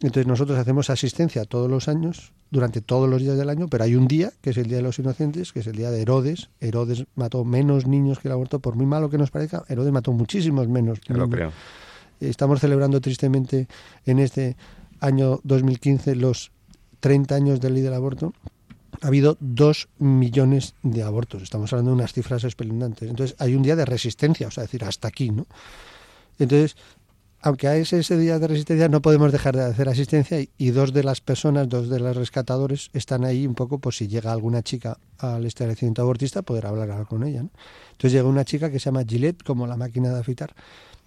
[0.00, 3.96] Entonces nosotros hacemos asistencia todos los años, durante todos los días del año, pero hay
[3.96, 6.50] un día, que es el Día de los Inocentes, que es el día de Herodes.
[6.60, 10.12] Herodes mató menos niños que el aborto, por muy malo que nos parezca, Herodes mató
[10.12, 11.00] muchísimos menos.
[11.08, 11.52] Ya lo creo.
[12.20, 13.68] Estamos celebrando tristemente
[14.04, 14.56] en este
[15.00, 16.50] año 2015 los
[17.00, 18.32] 30 años de ley del aborto.
[19.02, 21.42] Ha habido dos millones de abortos.
[21.42, 23.08] Estamos hablando de unas cifras espeluznantes.
[23.08, 25.46] Entonces hay un día de resistencia, o sea, decir, hasta aquí, ¿no?
[26.38, 26.76] Entonces,
[27.40, 30.70] aunque a ese, ese día de resistencia no podemos dejar de hacer asistencia y, y
[30.70, 34.32] dos de las personas, dos de los rescatadores están ahí un poco por si llega
[34.32, 37.42] alguna chica al establecimiento abortista poder hablar con ella.
[37.42, 37.50] ¿no?
[37.92, 40.54] Entonces llega una chica que se llama Gillette, como la máquina de afeitar,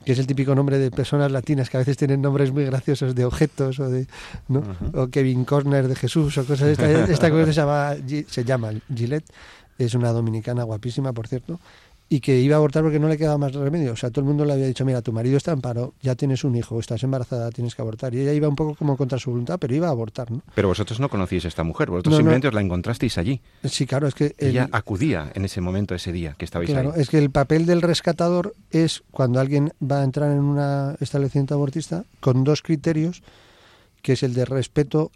[0.05, 3.15] que es el típico nombre de personas latinas que a veces tienen nombres muy graciosos
[3.15, 4.07] de objetos o de
[4.47, 4.63] ¿no?
[4.93, 7.95] o Kevin Corner de Jesús o cosas de esta, esta cosa se llama,
[8.27, 9.30] se llama Gillette,
[9.77, 11.59] es una dominicana guapísima, por cierto,
[12.12, 13.93] y que iba a abortar porque no le quedaba más remedio.
[13.93, 16.16] O sea, todo el mundo le había dicho, mira, tu marido está en paro, ya
[16.16, 18.16] tienes un hijo, estás embarazada, tienes que abortar.
[18.16, 20.41] Y ella iba un poco como contra su voluntad, pero iba a abortar, ¿no?
[20.55, 22.22] Pero vosotros no conocíais a esta mujer, vosotros No, no.
[22.22, 23.41] simplemente os la encontrasteis allí.
[23.64, 24.34] Sí, claro, es que...
[24.39, 27.01] el- Ella acudía en ese momento, ese día que estabais Claro, ahí.
[27.01, 31.53] es que el papel del rescatador es cuando alguien va a entrar en un establecimiento
[31.53, 33.22] abortista con dos criterios,
[34.01, 35.12] que es el de respeto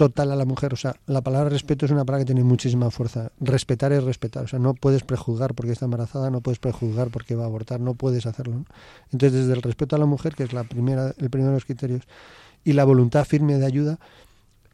[0.00, 0.72] total a la mujer.
[0.72, 3.32] O sea, la palabra respeto es una palabra que tiene muchísima fuerza.
[3.38, 4.44] Respetar es respetar.
[4.44, 7.80] O sea, no puedes prejuzgar porque está embarazada, no puedes prejuzgar porque va a abortar,
[7.80, 8.54] no puedes hacerlo.
[8.54, 8.64] ¿no?
[9.12, 11.66] Entonces, desde el respeto a la mujer, que es la primera, el primero de los
[11.66, 12.04] criterios,
[12.64, 13.98] y la voluntad firme de ayuda,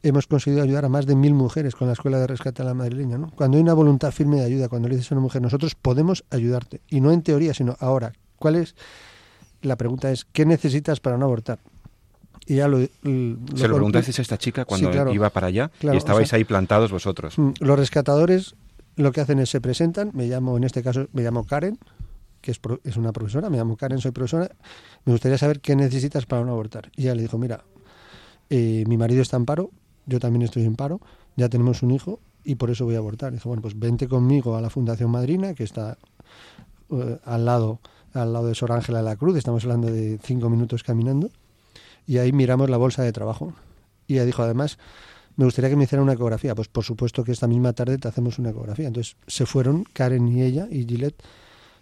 [0.05, 2.75] hemos conseguido ayudar a más de mil mujeres con la Escuela de Rescate a la
[2.75, 3.19] Madrileña.
[3.19, 3.33] ¿no?
[3.33, 6.25] Cuando hay una voluntad firme de ayuda, cuando le dices a una mujer, nosotros podemos
[6.31, 8.77] ayudarte, y no en teoría, sino ahora, ¿cuál es?
[9.63, 11.59] La pregunta es, ¿qué necesitas para no abortar?
[12.47, 15.13] Y ya lo, Se lo preguntasteis a esta chica cuando Sí, claro.
[15.13, 17.37] iba para allá Claro, y estabais o sea- ahí plantados vosotros.
[17.39, 18.55] Mm, Los rescatadores
[18.97, 21.79] lo que hacen es se presentan, me llamo, en este caso, me llamo Karen,
[22.41, 24.49] que es, pro- es una profesora, me llamo Karen, soy profesora,
[25.05, 26.91] me gustaría saber qué necesitas para no abortar.
[26.97, 27.65] Y ella le dijo, mira,
[28.49, 29.71] eh, mi marido está en paro,
[30.07, 31.01] yo también estoy en paro,
[31.37, 33.33] ya tenemos un hijo y por eso voy a abortar.
[33.33, 35.99] Dijo, bueno, pues vente conmigo a la Fundación Madrina, que está
[36.91, 37.81] eh, al lado
[38.15, 41.29] al lado de Sor Ángela de la Cruz, estamos hablando de cinco minutos caminando,
[42.07, 43.53] y ahí miramos la bolsa de trabajo.
[44.07, 44.79] Y ella dijo, además,
[45.37, 46.55] me gustaría que me hicieran una ecografía.
[46.55, 48.87] Pues por supuesto que esta misma tarde te hacemos una ecografía.
[48.87, 51.23] Entonces se fueron Karen y ella y Gillette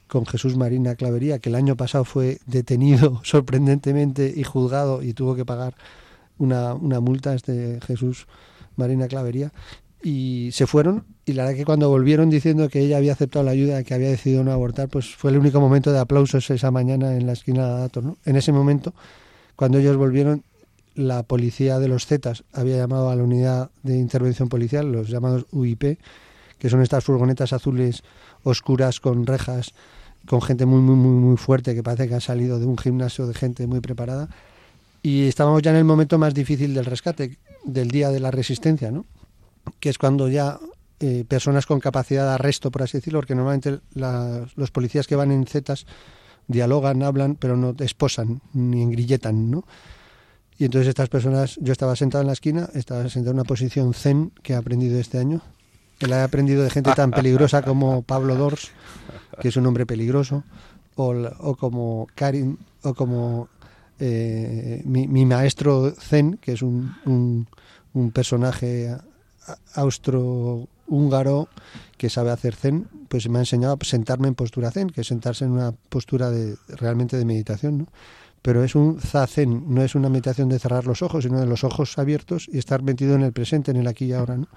[0.09, 5.35] con Jesús Marina Clavería, que el año pasado fue detenido sorprendentemente y juzgado y tuvo
[5.35, 5.75] que pagar
[6.39, 8.27] una, una multa este Jesús
[8.77, 9.53] Marina Clavería.
[10.03, 13.53] Y se fueron y la verdad que cuando volvieron diciendo que ella había aceptado la
[13.53, 17.16] ayuda, que había decidido no abortar, pues fue el único momento de aplausos esa mañana
[17.16, 18.05] en la esquina de Datos.
[18.05, 18.18] ¿no?
[18.27, 18.93] En ese momento,
[19.57, 20.42] cuando ellos volvieron,
[20.94, 25.46] la policía de los Zetas había llamado a la unidad de intervención policial, los llamados
[25.50, 25.98] UIP,
[26.59, 28.02] que son estas furgonetas azules
[28.44, 29.74] oscuras con rejas,
[30.26, 33.26] con gente muy, muy, muy, muy fuerte que parece que ha salido de un gimnasio
[33.26, 34.28] de gente muy preparada.
[35.02, 38.90] Y estábamos ya en el momento más difícil del rescate, del día de la resistencia,
[38.90, 39.05] ¿no?
[39.80, 40.59] que es cuando ya
[41.00, 45.16] eh, personas con capacidad de arresto, por así decirlo, porque normalmente la- los policías que
[45.16, 45.86] van en Zetas
[46.49, 49.64] dialogan, hablan, pero no esposan ni engrilletan, ¿no?
[50.59, 53.92] Y entonces estas personas, yo estaba sentado en la esquina, estaba sentado en una posición
[53.92, 55.40] zen que he aprendido este año,
[55.99, 58.70] que la he aprendido de gente tan peligrosa como Pablo Dors,
[59.40, 60.45] que es un hombre peligroso,
[60.95, 63.49] o, o como Karin, o como
[63.99, 67.49] eh, mi, maestro zen, que es un, un,
[67.92, 68.97] un personaje
[69.74, 71.49] austro-húngaro
[72.05, 75.07] que sabe hacer zen, pues me ha enseñado a sentarme en postura zen, que es
[75.07, 77.86] sentarse en una postura de realmente de meditación, ¿no?
[78.42, 81.64] Pero es un zazen, no es una meditación de cerrar los ojos, sino de los
[81.64, 84.48] ojos abiertos y estar metido en el presente, en el aquí y ahora, ¿no?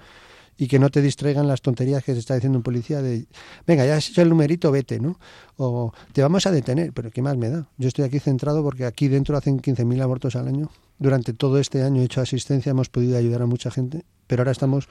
[0.58, 3.24] Y que no te distraigan las tonterías que te está diciendo un policía de,
[3.66, 5.18] venga, ya has hecho el numerito, vete, ¿no?
[5.56, 7.66] O te vamos a detener, pero ¿qué más me da?
[7.78, 10.68] Yo estoy aquí centrado porque aquí dentro hacen 15.000 abortos al año.
[10.98, 14.52] Durante todo este año he hecho asistencia, hemos podido ayudar a mucha gente, pero ahora
[14.52, 14.86] estamos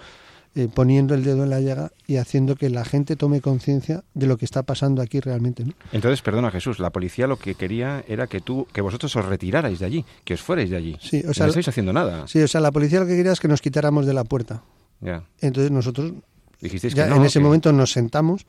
[0.58, 4.26] eh, poniendo el dedo en la llaga y haciendo que la gente tome conciencia de
[4.26, 5.64] lo que está pasando aquí realmente.
[5.64, 5.74] ¿no?
[5.92, 9.78] Entonces, perdona Jesús, la policía lo que quería era que tú, que vosotros os retirarais
[9.80, 10.98] de allí, que os fuerais de allí.
[11.02, 12.28] Sí, o sea, no estáis haciendo nada.
[12.28, 14.64] Sí, o sea, la policía lo que quería es que nos quitáramos de la puerta.
[15.00, 15.24] Ya.
[15.42, 16.12] Entonces nosotros
[16.60, 17.16] Dijisteis ya que no.
[17.18, 18.48] en ese que- momento nos sentamos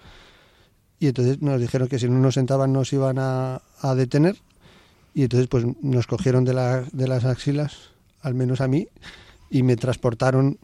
[0.98, 4.36] y entonces nos dijeron que si no nos sentaban nos iban a, a detener
[5.14, 7.90] y entonces pues nos cogieron de, la- de las axilas,
[8.22, 8.88] al menos a mí,
[9.50, 10.58] y me transportaron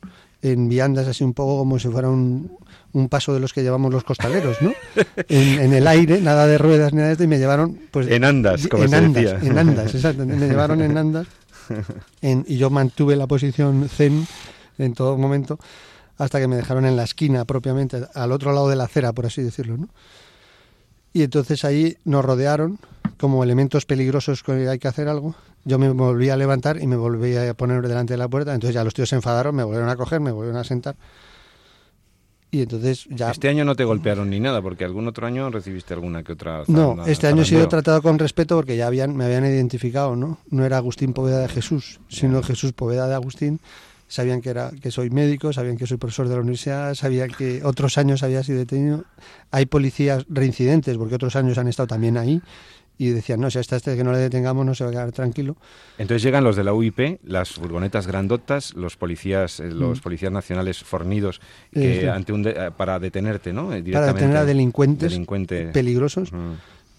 [0.53, 2.51] en viandas así un poco como si fuera un,
[2.93, 4.73] un paso de los que llevamos los costaleros, ¿no?
[5.29, 8.09] En, en el aire, nada de ruedas ni nada de esto, y me llevaron pues
[8.09, 9.51] En andas, como en se andas, decía.
[9.51, 11.27] en andas, exacto, me llevaron en andas
[12.23, 14.27] en- y yo mantuve la posición zen
[14.79, 15.59] en todo momento
[16.19, 19.27] hasta que me dejaron en la esquina propiamente, al otro lado de la acera, por
[19.27, 19.89] así decirlo, ¿no?
[21.15, 22.79] Y entonces ahí nos rodearon
[23.19, 25.37] como elementos peligrosos que hay que hacer algo.
[25.65, 28.53] Yo me volví a levantar y me volví a poner delante de la puerta.
[28.53, 30.97] Entonces ya los tíos se enfadaron, me volvieron a coger, me volvieron a sentar.
[32.51, 33.31] Y entonces ya...
[33.31, 36.65] Este año no te golpearon ni nada, porque algún otro año recibiste alguna que otra.
[36.67, 40.39] No, este año he sido tratado con respeto porque ya habían, me habían identificado, ¿no?
[40.51, 43.61] No era Agustín Poveda de Jesús, sino Jesús Poveda de Agustín.
[44.15, 47.65] Sabían que era que soy médico, sabían que soy profesor de la universidad, sabían que
[47.65, 49.03] otros años había sido detenido.
[49.51, 52.41] Hay policías reincidentes porque otros años han estado también ahí
[52.97, 55.11] y decían, no, si hasta este que no le detengamos no se va a quedar
[55.11, 55.57] tranquilo.
[55.99, 60.03] Entonces llegan los de la UIP, las furgonetas grandotas, los policías, eh, los mm.
[60.03, 61.41] policías nacionales fornidos
[61.73, 63.71] que ante un eh, para detenerte, ¿no?
[63.71, 65.13] para detener a delincuentes
[65.73, 66.31] peligrosos.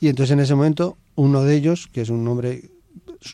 [0.01, 2.74] Y entonces en ese momento uno de ellos, que es un hombre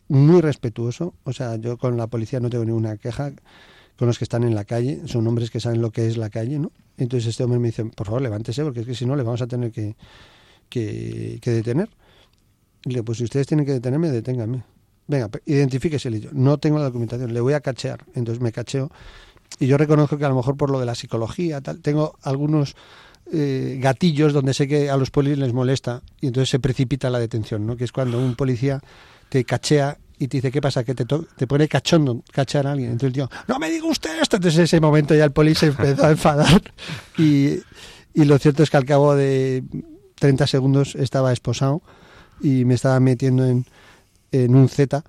[0.07, 3.31] muy respetuoso, o sea, yo con la policía no tengo ninguna queja,
[3.97, 6.29] con los que están en la calle, son hombres que saben lo que es la
[6.29, 6.71] calle, ¿no?
[6.97, 9.41] Entonces este hombre me dice, por favor, levántese, porque es que si no le vamos
[9.41, 9.95] a tener que,
[10.69, 11.89] que, detener.
[12.85, 14.63] Y le digo, pues si ustedes tienen que detenerme, deténganme.
[15.07, 16.19] Venga, identifíquese.
[16.19, 18.05] yo, no tengo la documentación, le voy a cachear.
[18.15, 18.91] Entonces me cacheo.
[19.59, 22.75] Y yo reconozco que a lo mejor por lo de la psicología, tal, tengo algunos
[23.31, 27.19] eh, gatillos donde sé que a los polis les molesta y entonces se precipita la
[27.19, 27.77] detención, ¿no?
[27.77, 28.81] Que es cuando un policía
[29.31, 30.83] te cachea y te dice, ¿qué pasa?
[30.83, 32.91] Que te, te pone cachondo cachar a alguien.
[32.91, 34.35] Entonces el tío, no me diga usted esto.
[34.35, 36.61] Entonces en ese momento ya el policía se empezó a enfadar
[37.17, 37.59] y,
[38.13, 39.63] y lo cierto es que al cabo de
[40.15, 41.81] 30 segundos estaba esposado
[42.41, 43.65] y me estaba metiendo en,
[44.33, 45.01] en un Z.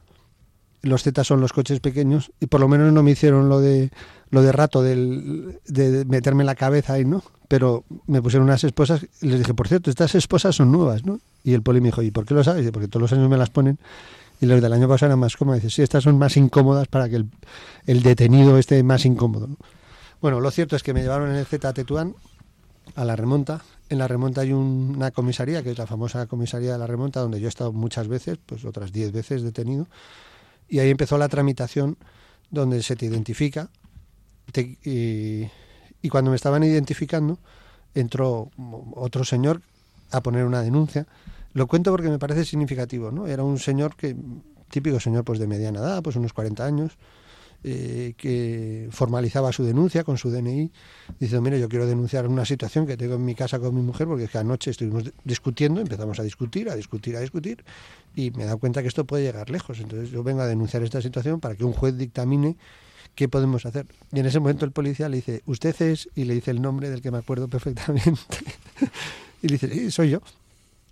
[0.83, 3.91] Los Z son los coches pequeños y por lo menos no me hicieron lo de
[4.31, 7.25] lo de rato del, de meterme en la cabeza ahí, ¿no?
[7.53, 11.21] Pero me pusieron unas esposas y les dije, por cierto, estas esposas son nuevas, ¿no?
[11.45, 12.71] Y el poli me dijo, ¿y por qué lo sabes?
[12.71, 13.79] Porque todos los años me las ponen
[14.41, 15.61] y los del año pasado eran más cómodas.
[15.61, 17.29] Dice, sí, estas son más incómodas para que el,
[17.87, 19.49] el detenido esté más incómodo.
[19.49, 19.57] ¿no?
[20.23, 22.15] Bueno, lo cierto es que me llevaron en el Z Tetuán,
[22.95, 23.61] a la remonta.
[23.91, 27.39] En la remonta hay una comisaría, que es la famosa comisaría de la remonta, donde
[27.39, 29.89] yo he estado muchas veces, pues otras diez veces detenido.
[30.71, 31.99] Y ahí empezó la tramitación
[32.51, 33.69] donde se te identifica.
[34.57, 35.49] y,
[36.03, 37.39] y cuando me estaban identificando,
[37.95, 38.51] entró
[38.95, 39.63] otro señor
[40.11, 41.07] a poner una denuncia.
[41.55, 43.27] Lo cuento porque me parece significativo, ¿no?
[43.27, 44.17] Era un señor que,
[44.71, 46.99] típico señor pues de mediana edad, pues unos 40 años,
[47.65, 50.73] eh, que formalizaba su denuncia con su DNI,
[51.21, 54.09] diciendo, mire, yo quiero denunciar una situación que tengo en mi casa con mi mujer,
[54.09, 57.63] porque es que anoche estuvimos discutiendo, empezamos a discutir, a discutir, a discutir,
[58.17, 59.79] y me he dado cuenta que esto puede llegar lejos.
[59.79, 62.57] Entonces yo vengo a denunciar esta situación para que un juez dictamine
[63.15, 63.87] qué podemos hacer.
[64.13, 66.91] Y en ese momento el policía le dice, usted es, y le dice el nombre
[66.91, 68.39] del que me acuerdo perfectamente.
[69.43, 70.23] y le dice, sí, soy yo.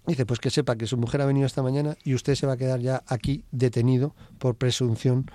[0.07, 2.55] dice, pues que sepa que su mujer ha venido esta mañana y usted se va
[2.55, 5.31] a quedar ya aquí detenido por presunción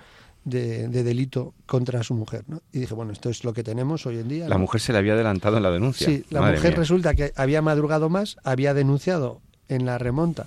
[0.46, 2.44] de, delito contra su mujer.
[2.46, 2.62] ¿no?
[2.72, 4.48] Y dije, bueno, esto es lo que tenemos hoy en día.
[4.48, 6.06] La mujer se le había adelantado en la denuncia.
[6.06, 10.46] Sí, la mujer resulta que había madrugado más, había denunciado en la remonta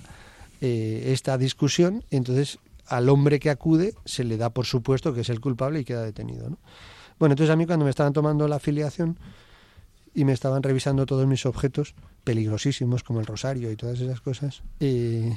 [0.62, 2.58] eh, esta discusión, y entonces
[2.90, 6.02] al hombre que acude se le da por supuesto que es el culpable y queda
[6.02, 6.50] detenido.
[6.50, 6.58] ¿no?
[7.18, 9.18] Bueno, entonces a mí cuando me estaban tomando la afiliación
[10.12, 14.62] y me estaban revisando todos mis objetos peligrosísimos como el rosario y todas esas cosas,
[14.80, 15.36] eh,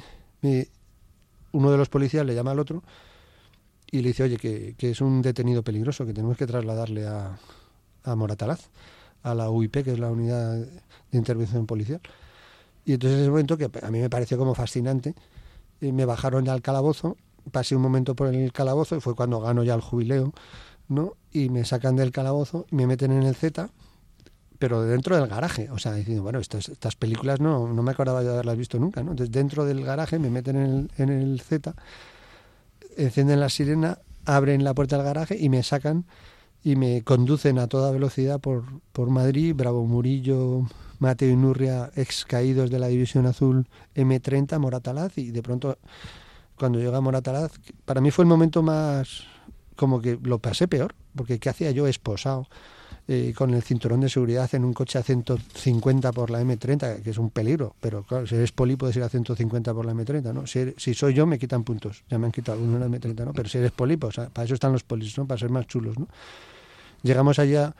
[1.52, 2.82] uno de los policías le llama al otro
[3.88, 7.38] y le dice, oye, que, es un detenido peligroso, que tenemos que trasladarle a,
[8.02, 8.68] a Moratalaz,
[9.22, 12.00] a la UIP, que es la unidad de intervención policial.
[12.84, 15.14] Y entonces en ese momento, que a mí me pareció como fascinante,
[15.80, 17.16] y me bajaron al calabozo,
[17.50, 20.32] pasé un momento por el calabozo, y fue cuando gano ya el jubileo,
[20.88, 21.14] ¿no?
[21.32, 23.70] Y me sacan del calabozo y me meten en el Z,
[24.58, 28.22] pero dentro del garaje, o sea, diciendo, bueno, estas, estas películas no, no me acordaba
[28.22, 29.12] de haberlas visto nunca, ¿no?
[29.12, 31.74] Entonces dentro del garaje me meten en el, en el Z
[32.96, 36.04] encienden la sirena, abren la puerta del garaje y me sacan
[36.62, 40.62] y me conducen a toda velocidad por, por Madrid, Bravo Murillo,
[40.98, 45.76] Mateo y Nurria, ex caídos de la División Azul M30, Moratalaz, y de pronto
[46.58, 47.52] cuando llega a Moratalaz,
[47.84, 49.24] para mí fue el momento más
[49.76, 52.46] como que lo pasé peor, porque ¿qué hacía yo esposado?
[53.06, 57.10] Eh, con el cinturón de seguridad en un coche a 150 por la M30, que
[57.10, 60.32] es un peligro, pero claro, si eres poli puedes ir a 150 por la M30,
[60.32, 60.46] ¿no?
[60.46, 63.34] Si, soy yo me quitan puntos, ya me han quitado uno en la M30, ¿no?
[63.34, 65.26] Pero si eres poli, pues para eso están los polis, ¿no?
[65.26, 66.08] Para ser más chulos, ¿no?
[67.02, 67.76] Llegamos allá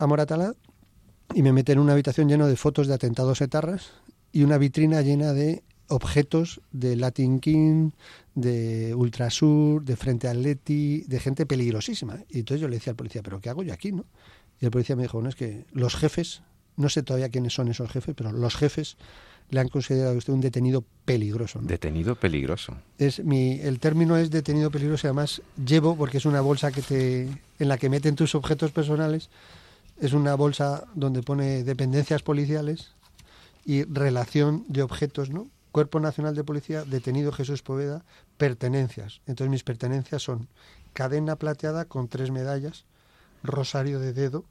[0.00, 0.54] a Moratalá
[1.32, 3.92] y me meten en una habitación llena de fotos de atentados etarras
[4.32, 7.90] y una vitrina llena de objetos de Latin King,
[8.34, 12.18] de Ultrasur, de Frente Atleti, de gente peligrosísima.
[12.28, 13.92] Y entonces yo le decía al policía, ¿pero qué hago yo aquí?
[13.92, 14.04] no
[14.60, 16.42] Y el policía me dijo, bueno, es que los jefes,
[16.76, 18.96] no sé todavía quiénes son esos jefes, pero los jefes
[19.50, 21.60] le han considerado a usted un detenido peligroso.
[21.62, 22.76] Detenido peligroso.
[22.98, 26.82] Es mi, el término es detenido peligroso y además llevo, porque es una bolsa que
[26.82, 27.28] te,
[27.58, 29.30] en la que meten tus objetos personales,
[30.00, 32.90] es una bolsa donde pone dependencias policiales
[33.64, 35.48] y relación de objetos, ¿no?
[35.76, 38.02] Cuerpo Nacional de Policía, detenido Jesús Poveda,
[38.38, 39.20] pertenencias.
[39.26, 40.48] Entonces mis pertenencias son
[40.94, 42.86] cadena plateada con tres medallas,
[43.42, 44.46] rosario de dedo,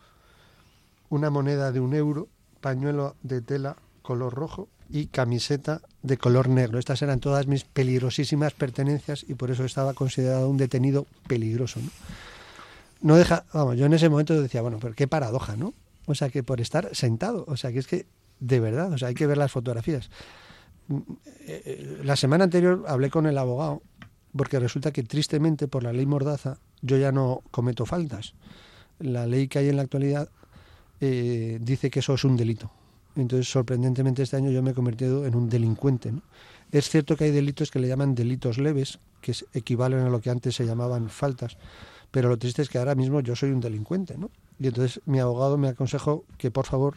[1.09, 2.27] una moneda de un euro,
[2.61, 6.77] pañuelo de tela color rojo y camiseta de color negro.
[6.77, 11.79] Estas eran todas mis peligrosísimas pertenencias y por eso estaba considerado un detenido peligroso.
[11.79, 11.89] ¿no?
[13.01, 15.73] no deja, vamos, yo en ese momento decía, bueno, pero qué paradoja, ¿no?
[16.05, 18.05] O sea, que por estar sentado, o sea, que es que,
[18.39, 20.11] de verdad, o sea, hay que ver las fotografías
[22.03, 23.81] la semana anterior hablé con el abogado
[24.35, 28.33] porque resulta que tristemente por la ley Mordaza yo ya no cometo faltas.
[28.99, 30.29] La ley que hay en la actualidad
[31.01, 32.71] eh, dice que eso es un delito.
[33.15, 36.13] Entonces, sorprendentemente, este año yo me he convertido en un delincuente.
[36.71, 40.29] Es cierto que hay delitos que le llaman delitos leves, que equivalen a lo que
[40.29, 41.57] antes se llamaban faltas,
[42.11, 44.15] pero lo triste es que ahora mismo yo soy un delincuente.
[44.59, 46.95] Y entonces mi abogado me aconsejó que por favor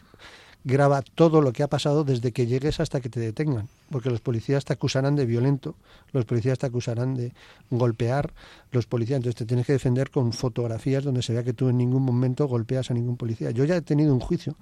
[0.63, 4.21] graba todo lo que ha pasado desde que llegues hasta que te detengan, porque los
[4.21, 5.75] policías te acusarán de violento,
[6.11, 7.33] los policías te acusarán de
[7.69, 8.33] golpear,
[8.71, 11.77] los policías, entonces te tienes que defender con fotografías donde se vea que tú en
[11.77, 13.51] ningún momento golpeas a ningún policía.
[13.51, 14.55] Yo ya he tenido un juicio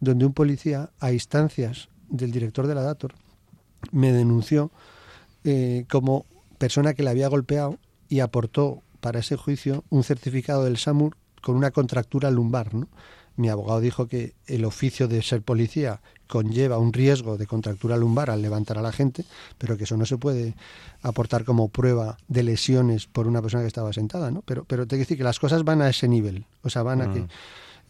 [0.00, 3.14] donde un policía, a instancias del director de la Dator,
[3.92, 4.70] me denunció
[5.44, 6.26] eh, como
[6.58, 7.78] persona que le había golpeado
[8.08, 12.88] y aportó para ese juicio un certificado del SAMUR con una contractura lumbar, ¿no?
[13.40, 18.30] Mi abogado dijo que el oficio de ser policía conlleva un riesgo de contractura lumbar
[18.30, 19.24] al levantar a la gente,
[19.58, 20.54] pero que eso no se puede
[21.02, 24.42] aportar como prueba de lesiones por una persona que estaba sentada, ¿no?
[24.42, 27.00] Pero, pero te quiero decir que las cosas van a ese nivel, o sea, van
[27.00, 27.28] a que mm.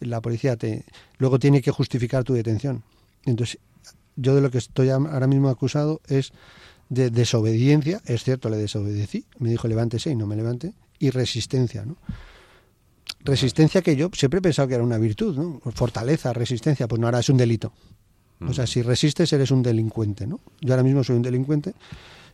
[0.01, 0.85] la policía te
[1.17, 2.83] luego tiene que justificar tu detención.
[3.25, 3.59] Entonces,
[4.15, 6.31] yo de lo que estoy ahora mismo acusado es
[6.89, 11.85] de desobediencia, es cierto, le desobedecí, me dijo levántese y no me levante, y resistencia,
[11.85, 11.97] ¿no?
[13.19, 15.59] Resistencia que yo siempre he pensado que era una virtud, ¿no?
[15.71, 17.71] Fortaleza, resistencia, pues no, ahora es un delito.
[18.47, 18.67] O sea, mm.
[18.67, 20.39] si resistes eres un delincuente, ¿no?
[20.61, 21.73] Yo ahora mismo soy un delincuente.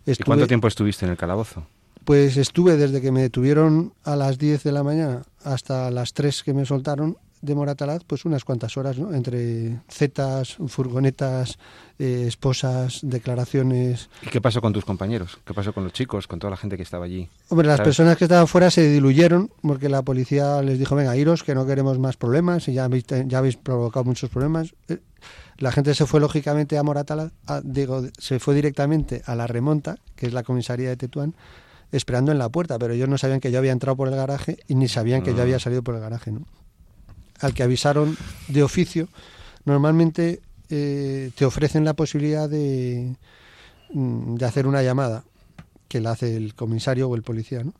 [0.06, 1.68] ¿Y cuánto tiempo estuviste en el calabozo?
[2.06, 6.44] Pues estuve desde que me detuvieron a las 10 de la mañana hasta las 3
[6.44, 9.14] que me soltaron de Moratalaz, pues unas cuantas horas, ¿no?
[9.14, 11.58] Entre zetas, furgonetas,
[12.00, 14.10] eh, esposas, declaraciones.
[14.22, 15.40] ¿Y qué pasó con tus compañeros?
[15.46, 17.30] ¿Qué pasó con los chicos, con toda la gente que estaba allí?
[17.50, 21.44] Hombre, las personas que estaban fuera se diluyeron porque la policía les dijo, venga, iros,
[21.44, 24.74] que no queremos más problemas y ya habéis, ya habéis provocado muchos problemas.
[24.88, 25.00] Eh,
[25.58, 27.32] la gente se fue lógicamente a Moratalaz,
[27.64, 31.36] digo, se fue directamente a la remonta, que es la comisaría de Tetuán,
[31.92, 34.58] esperando en la puerta, pero ellos no sabían que yo había entrado por el garaje
[34.68, 35.44] y ni sabían que yo ah.
[35.44, 36.46] había salido por el garaje, ¿no?
[37.40, 38.18] Al que avisaron
[38.48, 39.08] de oficio,
[39.66, 43.16] normalmente eh, te ofrecen la posibilidad de,
[43.94, 45.24] mm, de hacer una llamada
[45.88, 47.74] que la hace el comisario o el policía, ¿no?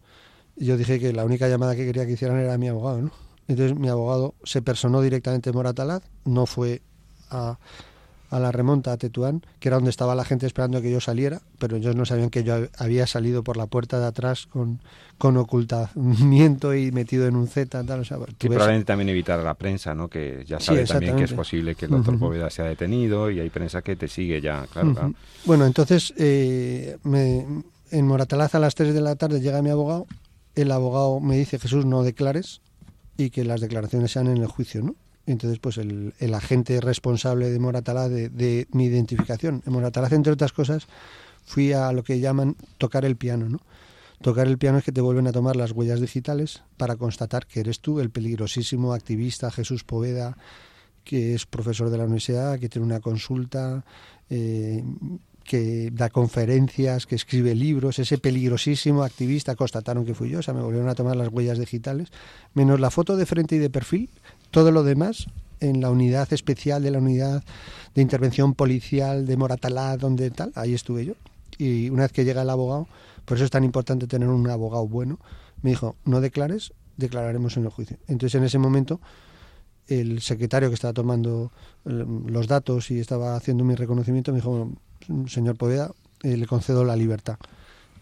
[0.58, 3.12] yo dije que la única llamada que quería que hicieran era a mi abogado, ¿no?
[3.48, 6.82] Entonces mi abogado se personó directamente en Moratalaz, no fue
[7.30, 7.60] a,
[8.30, 11.42] a la remonta a Tetuán, que era donde estaba la gente esperando que yo saliera,
[11.60, 14.82] pero ellos no sabían que yo había salido por la puerta de atrás con,
[15.18, 17.84] con ocultamiento y metido en un Z.
[17.84, 20.10] Tal, o sea, probablemente también evitar a la prensa, ¿no?
[20.10, 23.50] que ya sabe también que es posible que el doctor Poveda sea detenido y hay
[23.50, 25.14] prensa que te sigue ya, claro.
[25.46, 27.46] Bueno, entonces eh, me,
[27.92, 30.06] en Moratalaz a las 3 de la tarde llega mi abogado,
[30.56, 32.62] el abogado me dice, Jesús, no declares
[33.18, 34.96] y que las declaraciones sean en el juicio, ¿no?
[35.28, 39.62] Entonces, pues el, agente responsable de Moratalaz de, mi identificación.
[39.66, 40.88] En Moratalaz, entre otras cosas,
[41.46, 43.60] fui a lo que llaman tocar el piano, ¿no?
[44.22, 47.60] Tocar el piano es que te vuelven a tomar las huellas digitales para constatar que
[47.60, 50.38] eres tú, el peligrosísimo activista Jesús Poveda,
[51.04, 53.86] que es profesor de la universidad, que tiene una consulta,
[54.30, 54.84] eh,
[55.44, 60.54] que da conferencias, que escribe libros, ese peligrosísimo activista, constataron que fui yo, o sea,
[60.54, 62.10] me volvieron a tomar las huellas digitales,
[62.54, 64.10] menos la foto de frente y de perfil,
[64.52, 65.28] todo lo demás
[65.60, 67.44] en la unidad especial de la unidad
[67.96, 71.14] de intervención policial de Moratalá, donde tal, ahí estuve yo.
[71.58, 72.88] Y una vez que llega el abogado,
[73.26, 75.20] por eso es tan importante tener un abogado bueno,
[75.62, 77.98] me dijo, no declares, declararemos en el juicio.
[78.08, 79.00] Entonces en ese momento
[79.88, 81.52] el secretario que estaba tomando
[81.86, 84.72] los datos y estaba haciendo mi reconocimiento me dijo,
[85.28, 85.92] señor Poveda,
[86.24, 87.38] eh, le concedo la libertad.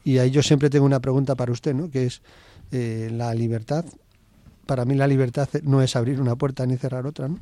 [0.03, 1.89] Y ahí yo siempre tengo una pregunta para usted, ¿no?
[1.89, 2.21] que es
[2.71, 3.85] eh, la libertad
[4.65, 7.39] para mí la libertad no es abrir una puerta ni cerrar otra, ¿no?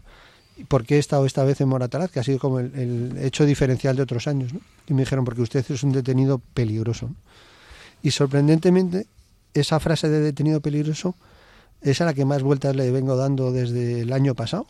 [0.67, 2.11] ¿Por qué he estado esta vez en Moratalaz?
[2.11, 4.51] Que ha sido como el, hecho diferencial de otros años.
[4.88, 7.09] Y me dijeron, porque usted es un detenido peligroso.
[8.03, 9.07] Y sorprendentemente,
[9.55, 11.15] esa frase de detenido peligroso
[11.82, 14.67] es a la que más vueltas le vengo dando desde el año pasado.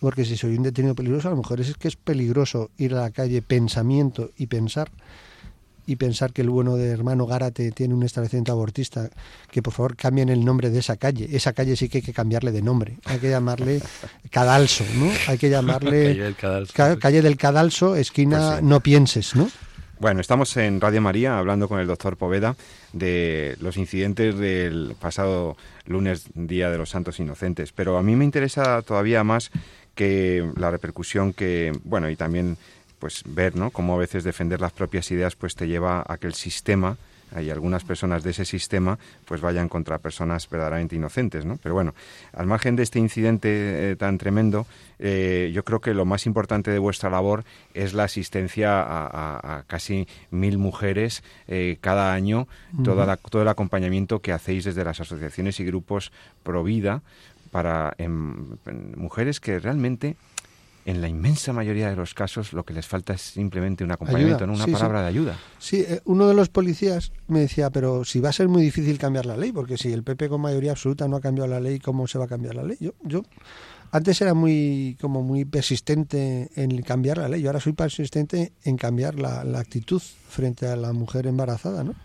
[0.00, 3.02] Porque si soy un detenido peligroso, a lo mejor es que es peligroso ir a
[3.02, 4.90] la calle pensamiento y pensar
[5.86, 9.08] y pensar que el bueno de hermano Gárate tiene un establecimiento abortista,
[9.50, 11.28] que por favor cambien el nombre de esa calle.
[11.30, 12.98] Esa calle sí que hay que cambiarle de nombre.
[13.04, 13.80] Hay que llamarle
[14.30, 15.10] Cadalso, ¿no?
[15.28, 19.48] Hay que llamarle calle, del Cadalso, calle del Cadalso esquina pues No Pienses, ¿no?
[19.98, 22.54] Bueno, estamos en Radio María hablando con el doctor Poveda
[22.92, 25.56] de los incidentes del pasado
[25.86, 27.72] lunes, Día de los Santos Inocentes.
[27.72, 29.50] Pero a mí me interesa todavía más
[29.94, 32.58] que la repercusión que, bueno, y también
[32.98, 33.70] pues ver, ¿no?
[33.70, 36.96] Cómo a veces defender las propias ideas pues te lleva a que el sistema
[37.34, 41.58] hay algunas personas de ese sistema pues vayan contra personas verdaderamente inocentes, ¿no?
[41.62, 41.94] Pero bueno,
[42.32, 44.66] al margen de este incidente eh, tan tremendo,
[44.98, 47.44] eh, yo creo que lo más importante de vuestra labor
[47.74, 52.46] es la asistencia a, casi mil mujeres eh, cada año,
[52.84, 57.02] toda todo el acompañamiento que hacéis desde las asociaciones y grupos pro vida
[57.50, 58.56] para em,
[58.96, 60.16] mujeres que realmente
[60.86, 64.44] en la inmensa mayoría de los casos lo que les falta es simplemente un acompañamiento,
[64.44, 65.36] una palabra de ayuda.
[65.58, 68.96] Sí, eh, uno de los policías me decía, pero si va a ser muy difícil
[68.96, 71.80] cambiar la ley, porque si el PP con mayoría absoluta no ha cambiado la ley,
[71.80, 72.76] ¿cómo se va a cambiar la ley?
[72.78, 73.22] Yo, yo
[73.90, 78.76] antes era muy como muy persistente en cambiar la ley, yo ahora soy persistente en
[78.76, 81.96] cambiar la, la actitud frente a la mujer embarazada, ¿no?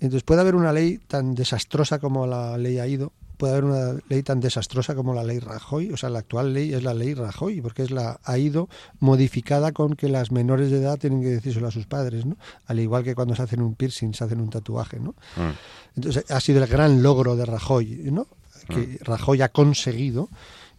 [0.00, 4.00] Entonces puede haber una ley tan desastrosa como la ley ha ido, puede haber una
[4.08, 5.90] ley tan desastrosa como la ley Rajoy.
[5.92, 8.68] O sea, la actual ley es la ley Rajoy, porque es la ha ido
[8.98, 12.36] modificada con que las menores de edad tienen que decírselo a sus padres, ¿no?
[12.66, 15.12] Al igual que cuando se hacen un piercing, se hacen un tatuaje, ¿no?
[15.36, 15.96] Mm.
[15.96, 18.26] Entonces, ha sido el gran logro de Rajoy, ¿no?
[18.68, 19.04] Que mm.
[19.04, 20.28] Rajoy ha conseguido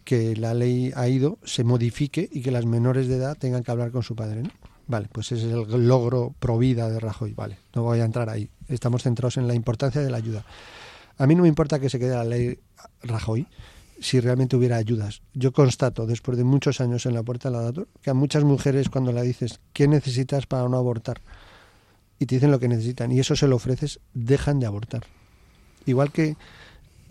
[0.04, 3.70] que la ley ha ido se modifique y que las menores de edad tengan que
[3.70, 4.50] hablar con su padre, ¿no?
[4.86, 8.28] Vale, pues ese es el logro pro vida de Rajoy, vale, no voy a entrar
[8.28, 8.50] ahí.
[8.68, 10.44] Estamos centrados en la importancia de la ayuda.
[11.20, 12.58] A mí no me importa que se quede la ley
[13.02, 13.46] Rajoy
[14.00, 15.20] si realmente hubiera ayudas.
[15.34, 18.42] Yo constato, después de muchos años en la puerta de la dator, que a muchas
[18.42, 21.20] mujeres cuando le dices, ¿qué necesitas para no abortar?
[22.18, 25.02] Y te dicen lo que necesitan y eso se lo ofreces, dejan de abortar.
[25.84, 26.38] Igual que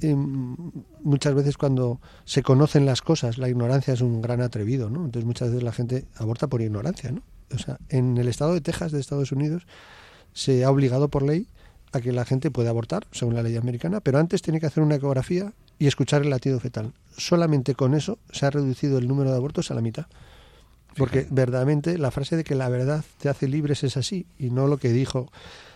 [0.01, 0.55] em,
[1.03, 5.05] muchas veces cuando se conocen las cosas, la ignorancia es un gran atrevido, ¿no?
[5.05, 7.21] Entonces muchas veces la gente aborta por ignorancia, ¿no?
[7.53, 9.67] O sea, en el estado de Texas de Estados Unidos
[10.33, 11.45] se ha obligado por ley
[11.91, 14.83] a que la gente pueda abortar, según la ley americana, pero antes tiene que hacer
[14.83, 16.93] una ecografía y escuchar el latido fetal.
[17.17, 20.05] Solamente con eso se ha reducido el número de abortos a la mitad.
[20.97, 24.67] Porque verdaderamente la frase de que la verdad te hace libres es así, y no
[24.67, 25.31] lo que dijo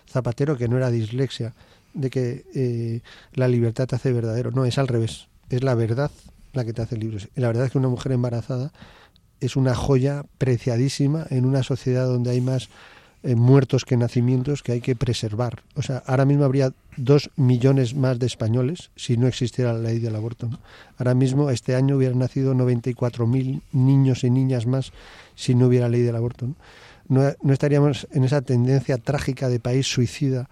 [0.10, 1.54] Zapatero, que no era dislexia,
[1.94, 3.02] de que eh,
[3.34, 4.52] la libertad te hace verdadero.
[4.52, 5.28] No, es al revés.
[5.50, 6.12] Es la verdad
[6.52, 7.30] la que te hace libres.
[7.36, 8.72] Y la verdad es que una mujer embarazada
[9.40, 12.70] es una joya preciadísima en una sociedad donde hay más
[13.24, 15.64] eh, muertos que nacimientos que hay que preservar.
[15.76, 20.00] O sea, ahora mismo habría dos millones más de españoles si no existiera la ley
[20.00, 20.50] del aborto.
[20.98, 24.92] Ahora mismo, este año hubieran nacido 94.000 niños y niñas más
[25.36, 26.48] si no hubiera ley del aborto.
[26.48, 26.56] ¿no?
[27.42, 30.50] No, estaríamos en esa tendencia trágica de país suicida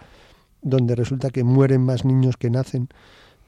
[0.62, 2.88] donde resulta que mueren más niños que nacen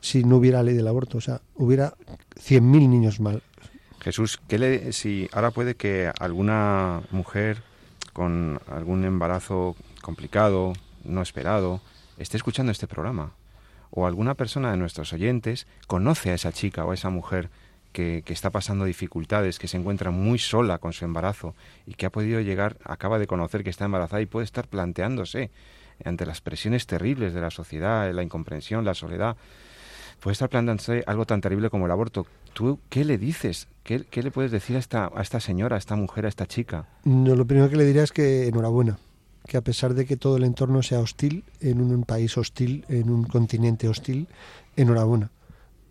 [0.02, 1.20] si no hubiera ley del aborto.
[1.20, 1.94] O sea, hubiera
[2.36, 3.42] 100.000 niños mal.
[4.02, 7.64] Jesús, ¿qué le, si ahora puede que alguna mujer
[8.14, 11.82] con algún embarazo complicado, no esperado,
[12.18, 13.32] esté escuchando este programa.
[13.90, 17.50] O alguna persona de nuestros oyentes conoce a esa chica o a esa mujer
[17.92, 21.54] que, que, está pasando dificultades, que se encuentra muy sola con su embarazo
[21.86, 25.52] y que ha podido llegar, acaba de conocer que está embarazada y puede estar planteándose
[26.04, 29.38] ante las presiones terribles de la sociedad, la incomprensión, la soledad,
[30.24, 32.26] puede estar planteándose algo tan terrible como el aborto.
[32.54, 33.68] ¿Tú qué le dices?
[33.84, 36.88] ¿Qué, le puedes decir a esta, a esta señora, a esta mujer, a esta chica?
[37.04, 38.98] No, lo primero que le diría es que enhorabuena,
[39.46, 43.10] que a pesar de que todo el entorno sea hostil, en un país hostil, en
[43.10, 44.30] un continente hostil,
[44.78, 45.30] enhorabuena.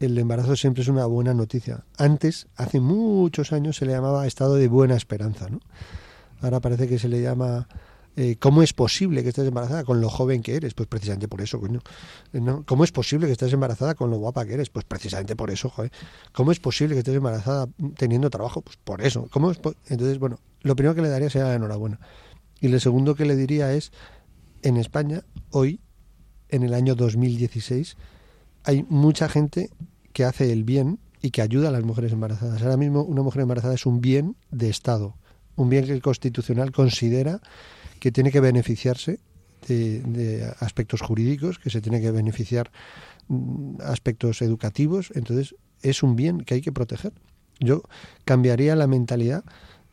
[0.01, 1.85] El embarazo siempre es una buena noticia.
[1.99, 5.61] Antes, hace muchos años, se le llamaba estado de buena esperanza, ¿no?
[6.41, 7.69] Ahora parece que se le llama
[8.15, 10.75] eh, ¿cómo es posible que estés embarazada con lo joven que eres?
[10.75, 11.81] Pues precisamente por eso, coño.
[12.67, 14.69] ¿Cómo es posible que estés embarazada con lo guapa que eres?
[14.69, 15.91] Pues precisamente por eso, joder.
[16.33, 18.61] ¿Cómo es posible que estés embarazada teniendo trabajo?
[18.61, 19.29] Pues por eso.
[19.31, 22.01] ¿Cómo Entonces, bueno, lo primero que le daría sería la enhorabuena.
[22.61, 23.93] Y lo segundo que le diría es,
[24.63, 25.81] en España, hoy,
[26.51, 27.97] en el año 2016,
[28.65, 29.71] hay mucha gente
[30.13, 32.63] que hace el bien y que ayuda a las mujeres embarazadas.
[32.63, 35.17] Ahora mismo una mujer embarazada es un bien de Estado,
[35.57, 37.41] un bien que el Constitucional considera
[38.03, 39.21] que tiene que beneficiarse
[39.69, 42.73] de, aspectos jurídicos, que se tiene que beneficiar
[43.29, 47.13] mm, aspectos educativos, entonces es un bien que hay que proteger.
[47.61, 47.83] Yo
[48.25, 49.45] cambiaría la mentalidad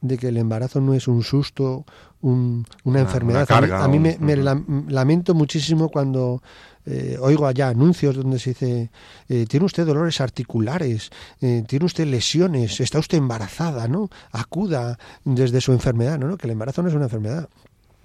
[0.02, 1.86] de que el embarazo no es un susto,
[2.22, 3.46] una, enfermedad.
[3.52, 6.42] a mí, me, lamento muchísimo cuando
[6.88, 8.90] eh, oigo allá anuncios donde se dice,
[9.28, 14.10] eh, tiene usted dolores articulares, eh, tiene usted lesiones, está usted embarazada, ¿no?
[14.32, 16.38] Acuda desde su enfermedad, ¿no?
[16.38, 17.50] Que el embarazo no es una enfermedad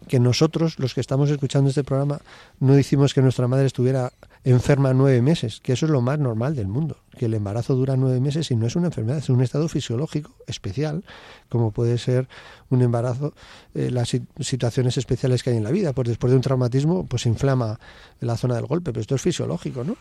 [0.09, 2.21] que nosotros, los que estamos escuchando este programa,
[2.61, 4.13] no hicimos que nuestra madre estuviera
[4.45, 7.97] enferma nueve meses, que eso es lo más normal del mundo, que el embarazo dura
[7.97, 11.03] nueve meses y no es una enfermedad, es un estado fisiológico especial,
[11.49, 12.29] como puede ser
[12.71, 13.35] un embarazo,
[13.75, 17.23] eh, las situaciones especiales que hay en la vida, pues después de un traumatismo pues
[17.23, 17.79] se inflama
[18.21, 19.97] la zona del golpe, pero esto es fisiológico, ¿no?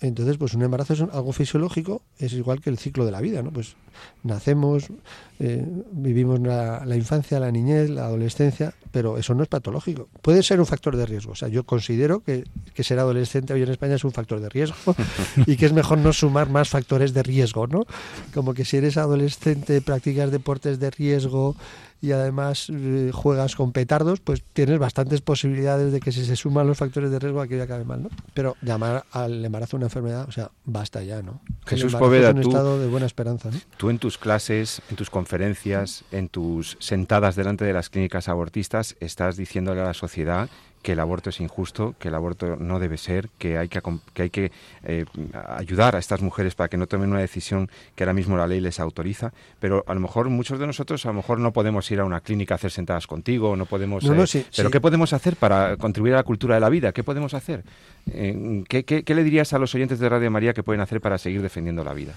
[0.00, 3.42] entonces pues un embarazo es algo fisiológico, es igual que el ciclo de la vida,
[3.42, 3.50] ¿no?
[3.50, 3.76] Pues
[4.22, 4.88] nacemos,
[5.40, 10.08] eh, vivimos la, la infancia, la niñez, la adolescencia, pero eso no es patológico.
[10.22, 12.44] Puede ser un factor de riesgo, o sea, yo considero que,
[12.74, 14.76] que ser adolescente hoy en España es un factor de riesgo
[15.46, 17.84] y que es mejor no sumar más factores de riesgo, ¿no?
[18.34, 21.56] Como que si eres adolescente, practicas deportes de riesgo
[22.00, 26.66] y además eh, juegas con petardos, pues tienes bastantes posibilidades de que si se suman
[26.66, 28.10] los factores de riesgo aquello acabe mal, ¿no?
[28.34, 31.40] Pero llamar al embarazo una enfermedad, o sea, basta ya, ¿no?
[31.66, 33.58] Jesús Poveda, un estado de buena esperanza, ¿no?
[33.76, 38.96] Tú en tus clases, en tus conferencias, en tus sentadas delante de las clínicas abortistas,
[39.00, 40.48] estás diciéndole a la sociedad
[40.88, 43.82] que el aborto es injusto, que el aborto no debe ser, que hay que,
[44.14, 44.52] que, hay que
[44.84, 45.04] eh,
[45.46, 48.58] ayudar a estas mujeres para que no tomen una decisión que ahora mismo la ley
[48.58, 52.00] les autoriza, pero a lo mejor muchos de nosotros a lo mejor no podemos ir
[52.00, 54.02] a una clínica a hacer sentadas contigo, no podemos...
[54.02, 56.92] Eh, pero ¿qué podemos hacer para contribuir a la cultura de la vida?
[56.92, 57.64] ¿Qué podemos hacer?
[58.10, 61.18] Eh, ¿qué, qué, le dirías a los oyentes de Radio María que pueden hacer para
[61.18, 62.14] seguir defendiendo la vida?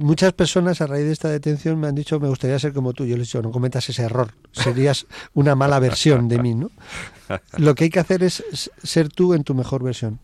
[0.00, 3.04] Muchas personas a raíz de esta detención me han dicho me gustaría ser como tú.
[3.04, 6.70] Yo les he dicho, no cometas ese error, serías una mala versión de mí, ¿no?
[7.58, 8.42] Lo que hay que hacer es
[8.82, 10.18] ser tú en tu mejor versión,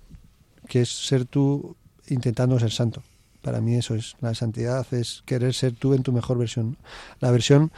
[0.68, 1.76] que es ser tú
[2.08, 3.02] intentando ser santo.
[3.42, 6.76] Para mí eso es, la santidad es querer ser tú en tu mejor versión.
[7.20, 7.70] La versión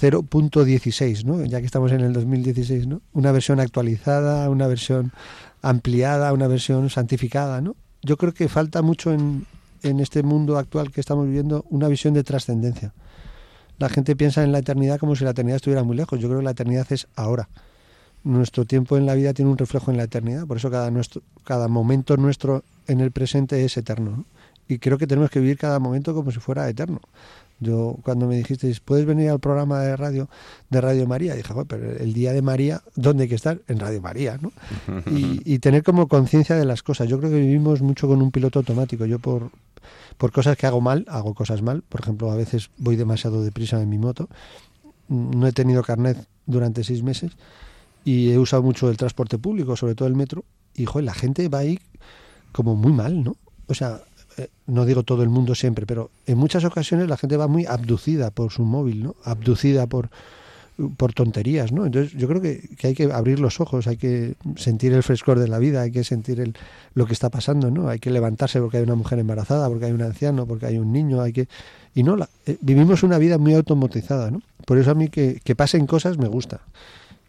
[0.00, 1.44] 0.16, ¿no?
[1.44, 3.02] Ya que estamos en el 2016, ¿no?
[3.12, 5.12] Una versión actualizada, una versión
[5.62, 7.74] ampliada, una versión santificada, ¿no?
[8.02, 9.46] Yo creo que falta mucho en,
[9.82, 12.92] en este mundo actual que estamos viviendo una visión de trascendencia.
[13.78, 16.20] La gente piensa en la eternidad como si la eternidad estuviera muy lejos.
[16.20, 17.48] Yo creo que la eternidad es ahora
[18.22, 21.22] nuestro tiempo en la vida tiene un reflejo en la eternidad, por eso cada, nuestro,
[21.44, 24.24] cada momento nuestro en el presente es eterno.
[24.68, 27.00] Y creo que tenemos que vivir cada momento como si fuera eterno.
[27.60, 30.28] Yo cuando me dijiste, ¿puedes venir al programa de radio
[30.70, 31.34] de Radio María?
[31.34, 33.60] Dije, pero el día de María, ¿dónde hay que estar?
[33.68, 34.52] En Radio María, ¿no?
[35.10, 37.08] Y, y tener como conciencia de las cosas.
[37.08, 39.04] Yo creo que vivimos mucho con un piloto automático.
[39.04, 39.50] Yo por,
[40.16, 41.82] por cosas que hago mal, hago cosas mal.
[41.82, 44.28] Por ejemplo, a veces voy demasiado deprisa en mi moto.
[45.08, 47.32] No he tenido carnet durante seis meses
[48.04, 50.44] y he usado mucho el transporte público, sobre todo el metro,
[50.74, 51.78] y joder, la gente va ahí
[52.52, 53.36] como muy mal, ¿no?
[53.66, 54.00] O sea,
[54.66, 58.30] no digo todo el mundo siempre, pero en muchas ocasiones la gente va muy abducida
[58.30, 59.16] por su móvil, ¿no?
[59.24, 60.10] Abducida por,
[60.96, 61.86] por tonterías, ¿no?
[61.86, 65.38] Entonces yo creo que, que, hay que abrir los ojos, hay que sentir el frescor
[65.38, 66.54] de la vida, hay que sentir el,
[66.94, 67.88] lo que está pasando, ¿no?
[67.88, 70.92] Hay que levantarse porque hay una mujer embarazada, porque hay un anciano, porque hay un
[70.92, 71.48] niño, hay que...
[71.94, 74.42] Y no, la, eh, vivimos una vida muy automatizada, ¿no?
[74.64, 76.60] Por eso a mí que, que pasen cosas me gusta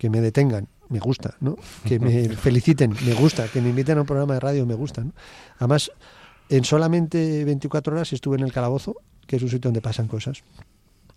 [0.01, 1.57] que me detengan, me gusta, ¿no?
[1.85, 5.03] Que me feliciten, me gusta, que me inviten a un programa de radio, me gusta,
[5.03, 5.11] ¿no?
[5.59, 5.91] Además,
[6.51, 10.43] en solamente 24 horas estuve en el calabozo, que es un sitio donde pasan cosas.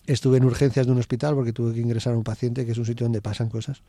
[0.07, 2.78] Estuve en urgencias de un hospital porque tuve que ingresar a un paciente, que es
[2.78, 3.82] un sitio donde pasan cosas.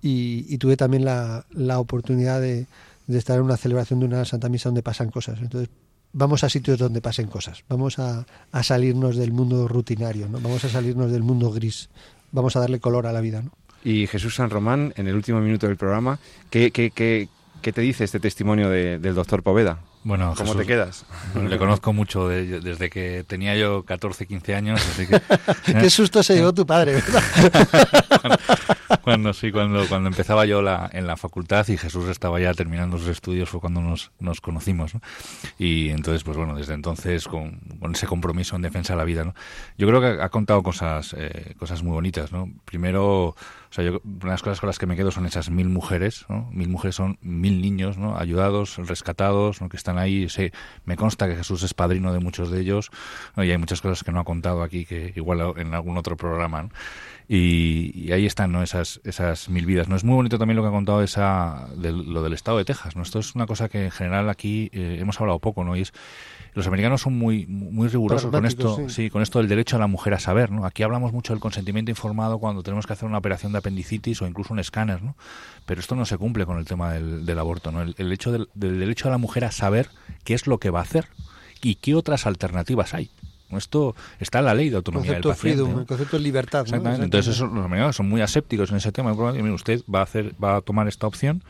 [0.00, 1.44] Y, tuve también la,
[1.78, 2.66] oportunidad de,
[3.08, 5.40] estar en una celebración de una Santa Misa donde pasan cosas.
[5.42, 5.68] Entonces,
[6.14, 7.62] vamos a sitios donde pasen cosas.
[7.68, 10.40] Vamos a, a salirnos del mundo rutinario, ¿no?
[10.40, 11.90] Vamos a salirnos del mundo gris.
[12.32, 13.50] Vamos a darle color a la vida, ¿no?
[13.84, 17.28] Y Jesús San Román, en el último minuto del programa, ¿qué, qué, qué,
[17.60, 19.80] qué te dice este testimonio del doctor Poveda?
[20.06, 21.04] Bueno, ¿Cómo te quedas?
[21.34, 24.80] Le conozco mucho desde que tenía yo 14, 15 años.
[24.80, 25.20] Así que,
[25.80, 28.38] Qué susto se llevó tu padre, ¿verdad?
[29.02, 32.98] cuando, sí, cuando, cuando empezaba yo la, en la facultad y Jesús estaba ya terminando
[32.98, 34.92] sus estudios fue cuando nos, nos conocimos.
[35.58, 39.24] Y entonces, pues bueno, desde entonces con, con, ese compromiso en defensa de la vida.
[39.24, 39.34] ¿no?
[39.76, 42.30] Yo creo que ha, contado cosas, eh, cosas muy bonitas.
[42.30, 42.48] ¿no?
[42.64, 43.34] Primero,
[43.70, 45.68] o sea, yo, una de las cosas con las que me quedo son esas mil
[45.68, 46.24] mujeres.
[46.28, 46.48] ¿no?
[46.52, 48.16] Mil mujeres son mil niños ¿no?
[48.16, 49.68] ayudados, rescatados, ¿no?
[49.68, 50.28] que están ahí.
[50.28, 50.50] Sí,
[50.84, 52.90] me consta que Jesús es padrino de muchos de ellos
[53.36, 56.64] y hay muchas cosas que no ha contado aquí que igual en algún otro programa.
[56.64, 56.70] ¿no?
[57.28, 58.62] Y, ahí están ¿no?
[58.62, 59.88] esas, esas mil vidas.
[59.88, 59.96] ¿no?
[59.96, 62.94] Es muy bonito también lo que ha contado esa, de, lo del estado de Texas.
[62.96, 63.02] ¿no?
[63.02, 65.64] Esto es una cosa que en general aquí eh, hemos hablado poco.
[65.64, 65.76] ¿no?
[65.76, 65.92] Y es,
[66.56, 69.10] los americanos son muy muy rigurosos con esto sí.
[69.10, 71.90] con esto del derecho a la mujer a saber no aquí hablamos mucho del consentimiento
[71.90, 75.16] informado cuando tenemos que hacer una operación de apendicitis o incluso un escáner no
[75.66, 78.48] pero esto no se cumple con el tema del, del aborto no el, hecho del,
[78.54, 79.90] del, derecho a la mujer a saber
[80.24, 81.08] qué es lo que va a hacer
[81.62, 83.10] y qué otras alternativas hay
[83.50, 85.62] esto está en la ley de autonomía del paciente.
[85.62, 86.62] el concepto de libertad.
[86.62, 87.04] Exactamente.
[87.04, 89.12] Entonces, los americanos son muy asépticos en ese tema.
[89.12, 91.44] usted va a hacer, va a tomar esta opción,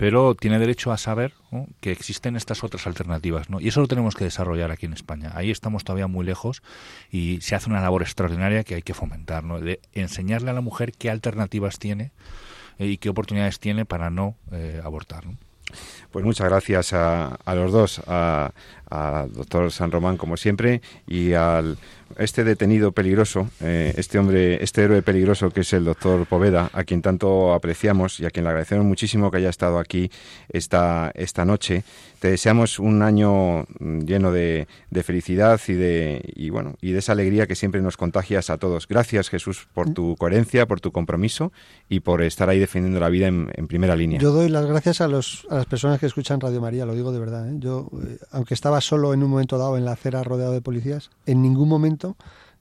[0.00, 1.34] pero tiene derecho a saber
[1.80, 3.50] que existen estas otras alternativas.
[3.50, 3.60] ¿no?
[3.60, 5.30] Y eso lo tenemos que desarrollar aquí en España.
[5.34, 6.62] Ahí estamos todavía muy lejos
[7.12, 9.60] y se hace una labor extraordinaria que hay que fomentar, ¿no?
[9.60, 12.12] de enseñarle a la mujer qué alternativas tiene
[12.78, 15.24] eh, y qué oportunidades tiene para no eh, abortar.
[16.10, 18.00] Pues muchas gracias a, los dos,
[18.90, 21.78] al doctor San Román como siempre y al
[22.18, 26.82] este detenido peligroso, eh, este hombre, este héroe peligroso que es el doctor Poveda, a
[26.82, 30.10] quien tanto apreciamos y a quien le agradecemos muchísimo que haya estado aquí
[30.48, 31.84] esta, esta noche.
[32.18, 37.12] Te deseamos un año lleno de, de felicidad y de, y, bueno, y de esa
[37.12, 38.88] alegría que siempre nos contagias a todos.
[38.88, 41.52] Gracias Jesús por tu coherencia, por tu compromiso
[41.88, 44.18] y por estar ahí defendiendo la vida en, en primera línea.
[44.18, 47.12] Yo doy las gracias a, los, a las personas que escuchan Radio María, lo digo
[47.12, 47.48] de verdad.
[47.48, 47.54] ¿eh?
[47.58, 51.10] Yo, eh, aunque estaba solo en un momento dado en la acera rodeado de policías,
[51.26, 52.16] en ningún momento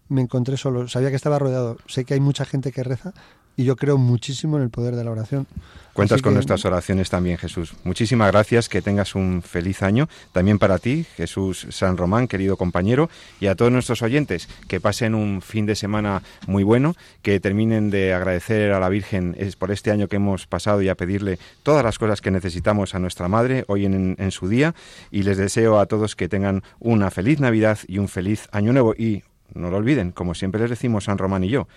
[0.08, 0.88] me encontré solo.
[0.88, 1.78] Sabía que estaba rodeado.
[1.88, 3.14] Sé que hay mucha gente que reza
[3.60, 5.46] y yo creo muchísimo en el poder de la oración.
[5.92, 7.74] Cuentas con nuestras oraciones también, Jesús.
[7.84, 10.08] Muchísimas gracias, que tengas un feliz año.
[10.32, 13.10] También para ti, Jesús San Román, querido compañero,
[13.42, 17.90] y a todos nuestros oyentes, que pasen un fin de semana muy bueno, que terminen
[17.90, 21.84] de agradecer a la Virgen por este año que hemos pasado y a pedirle todas
[21.84, 24.74] las cosas que necesitamos a nuestra Madre hoy en, en su día.
[25.12, 28.94] Y les deseo a todos que tengan una feliz Navidad y un feliz Año Nuevo.
[28.98, 31.68] Y no lo olviden, como siempre les decimos San Román y yo,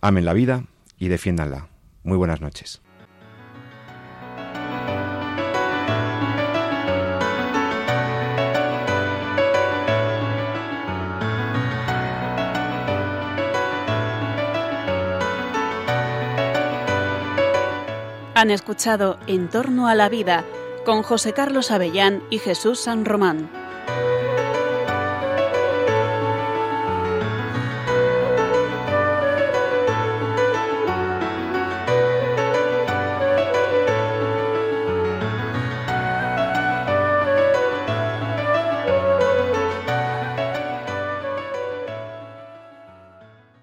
[0.00, 0.62] amen la vida
[0.98, 1.68] y defiéndanla.
[2.02, 2.82] Muy buenas noches.
[18.36, 20.44] Han escuchado En torno a la vida
[20.84, 23.48] con José Carlos Avellán y Jesús San Román.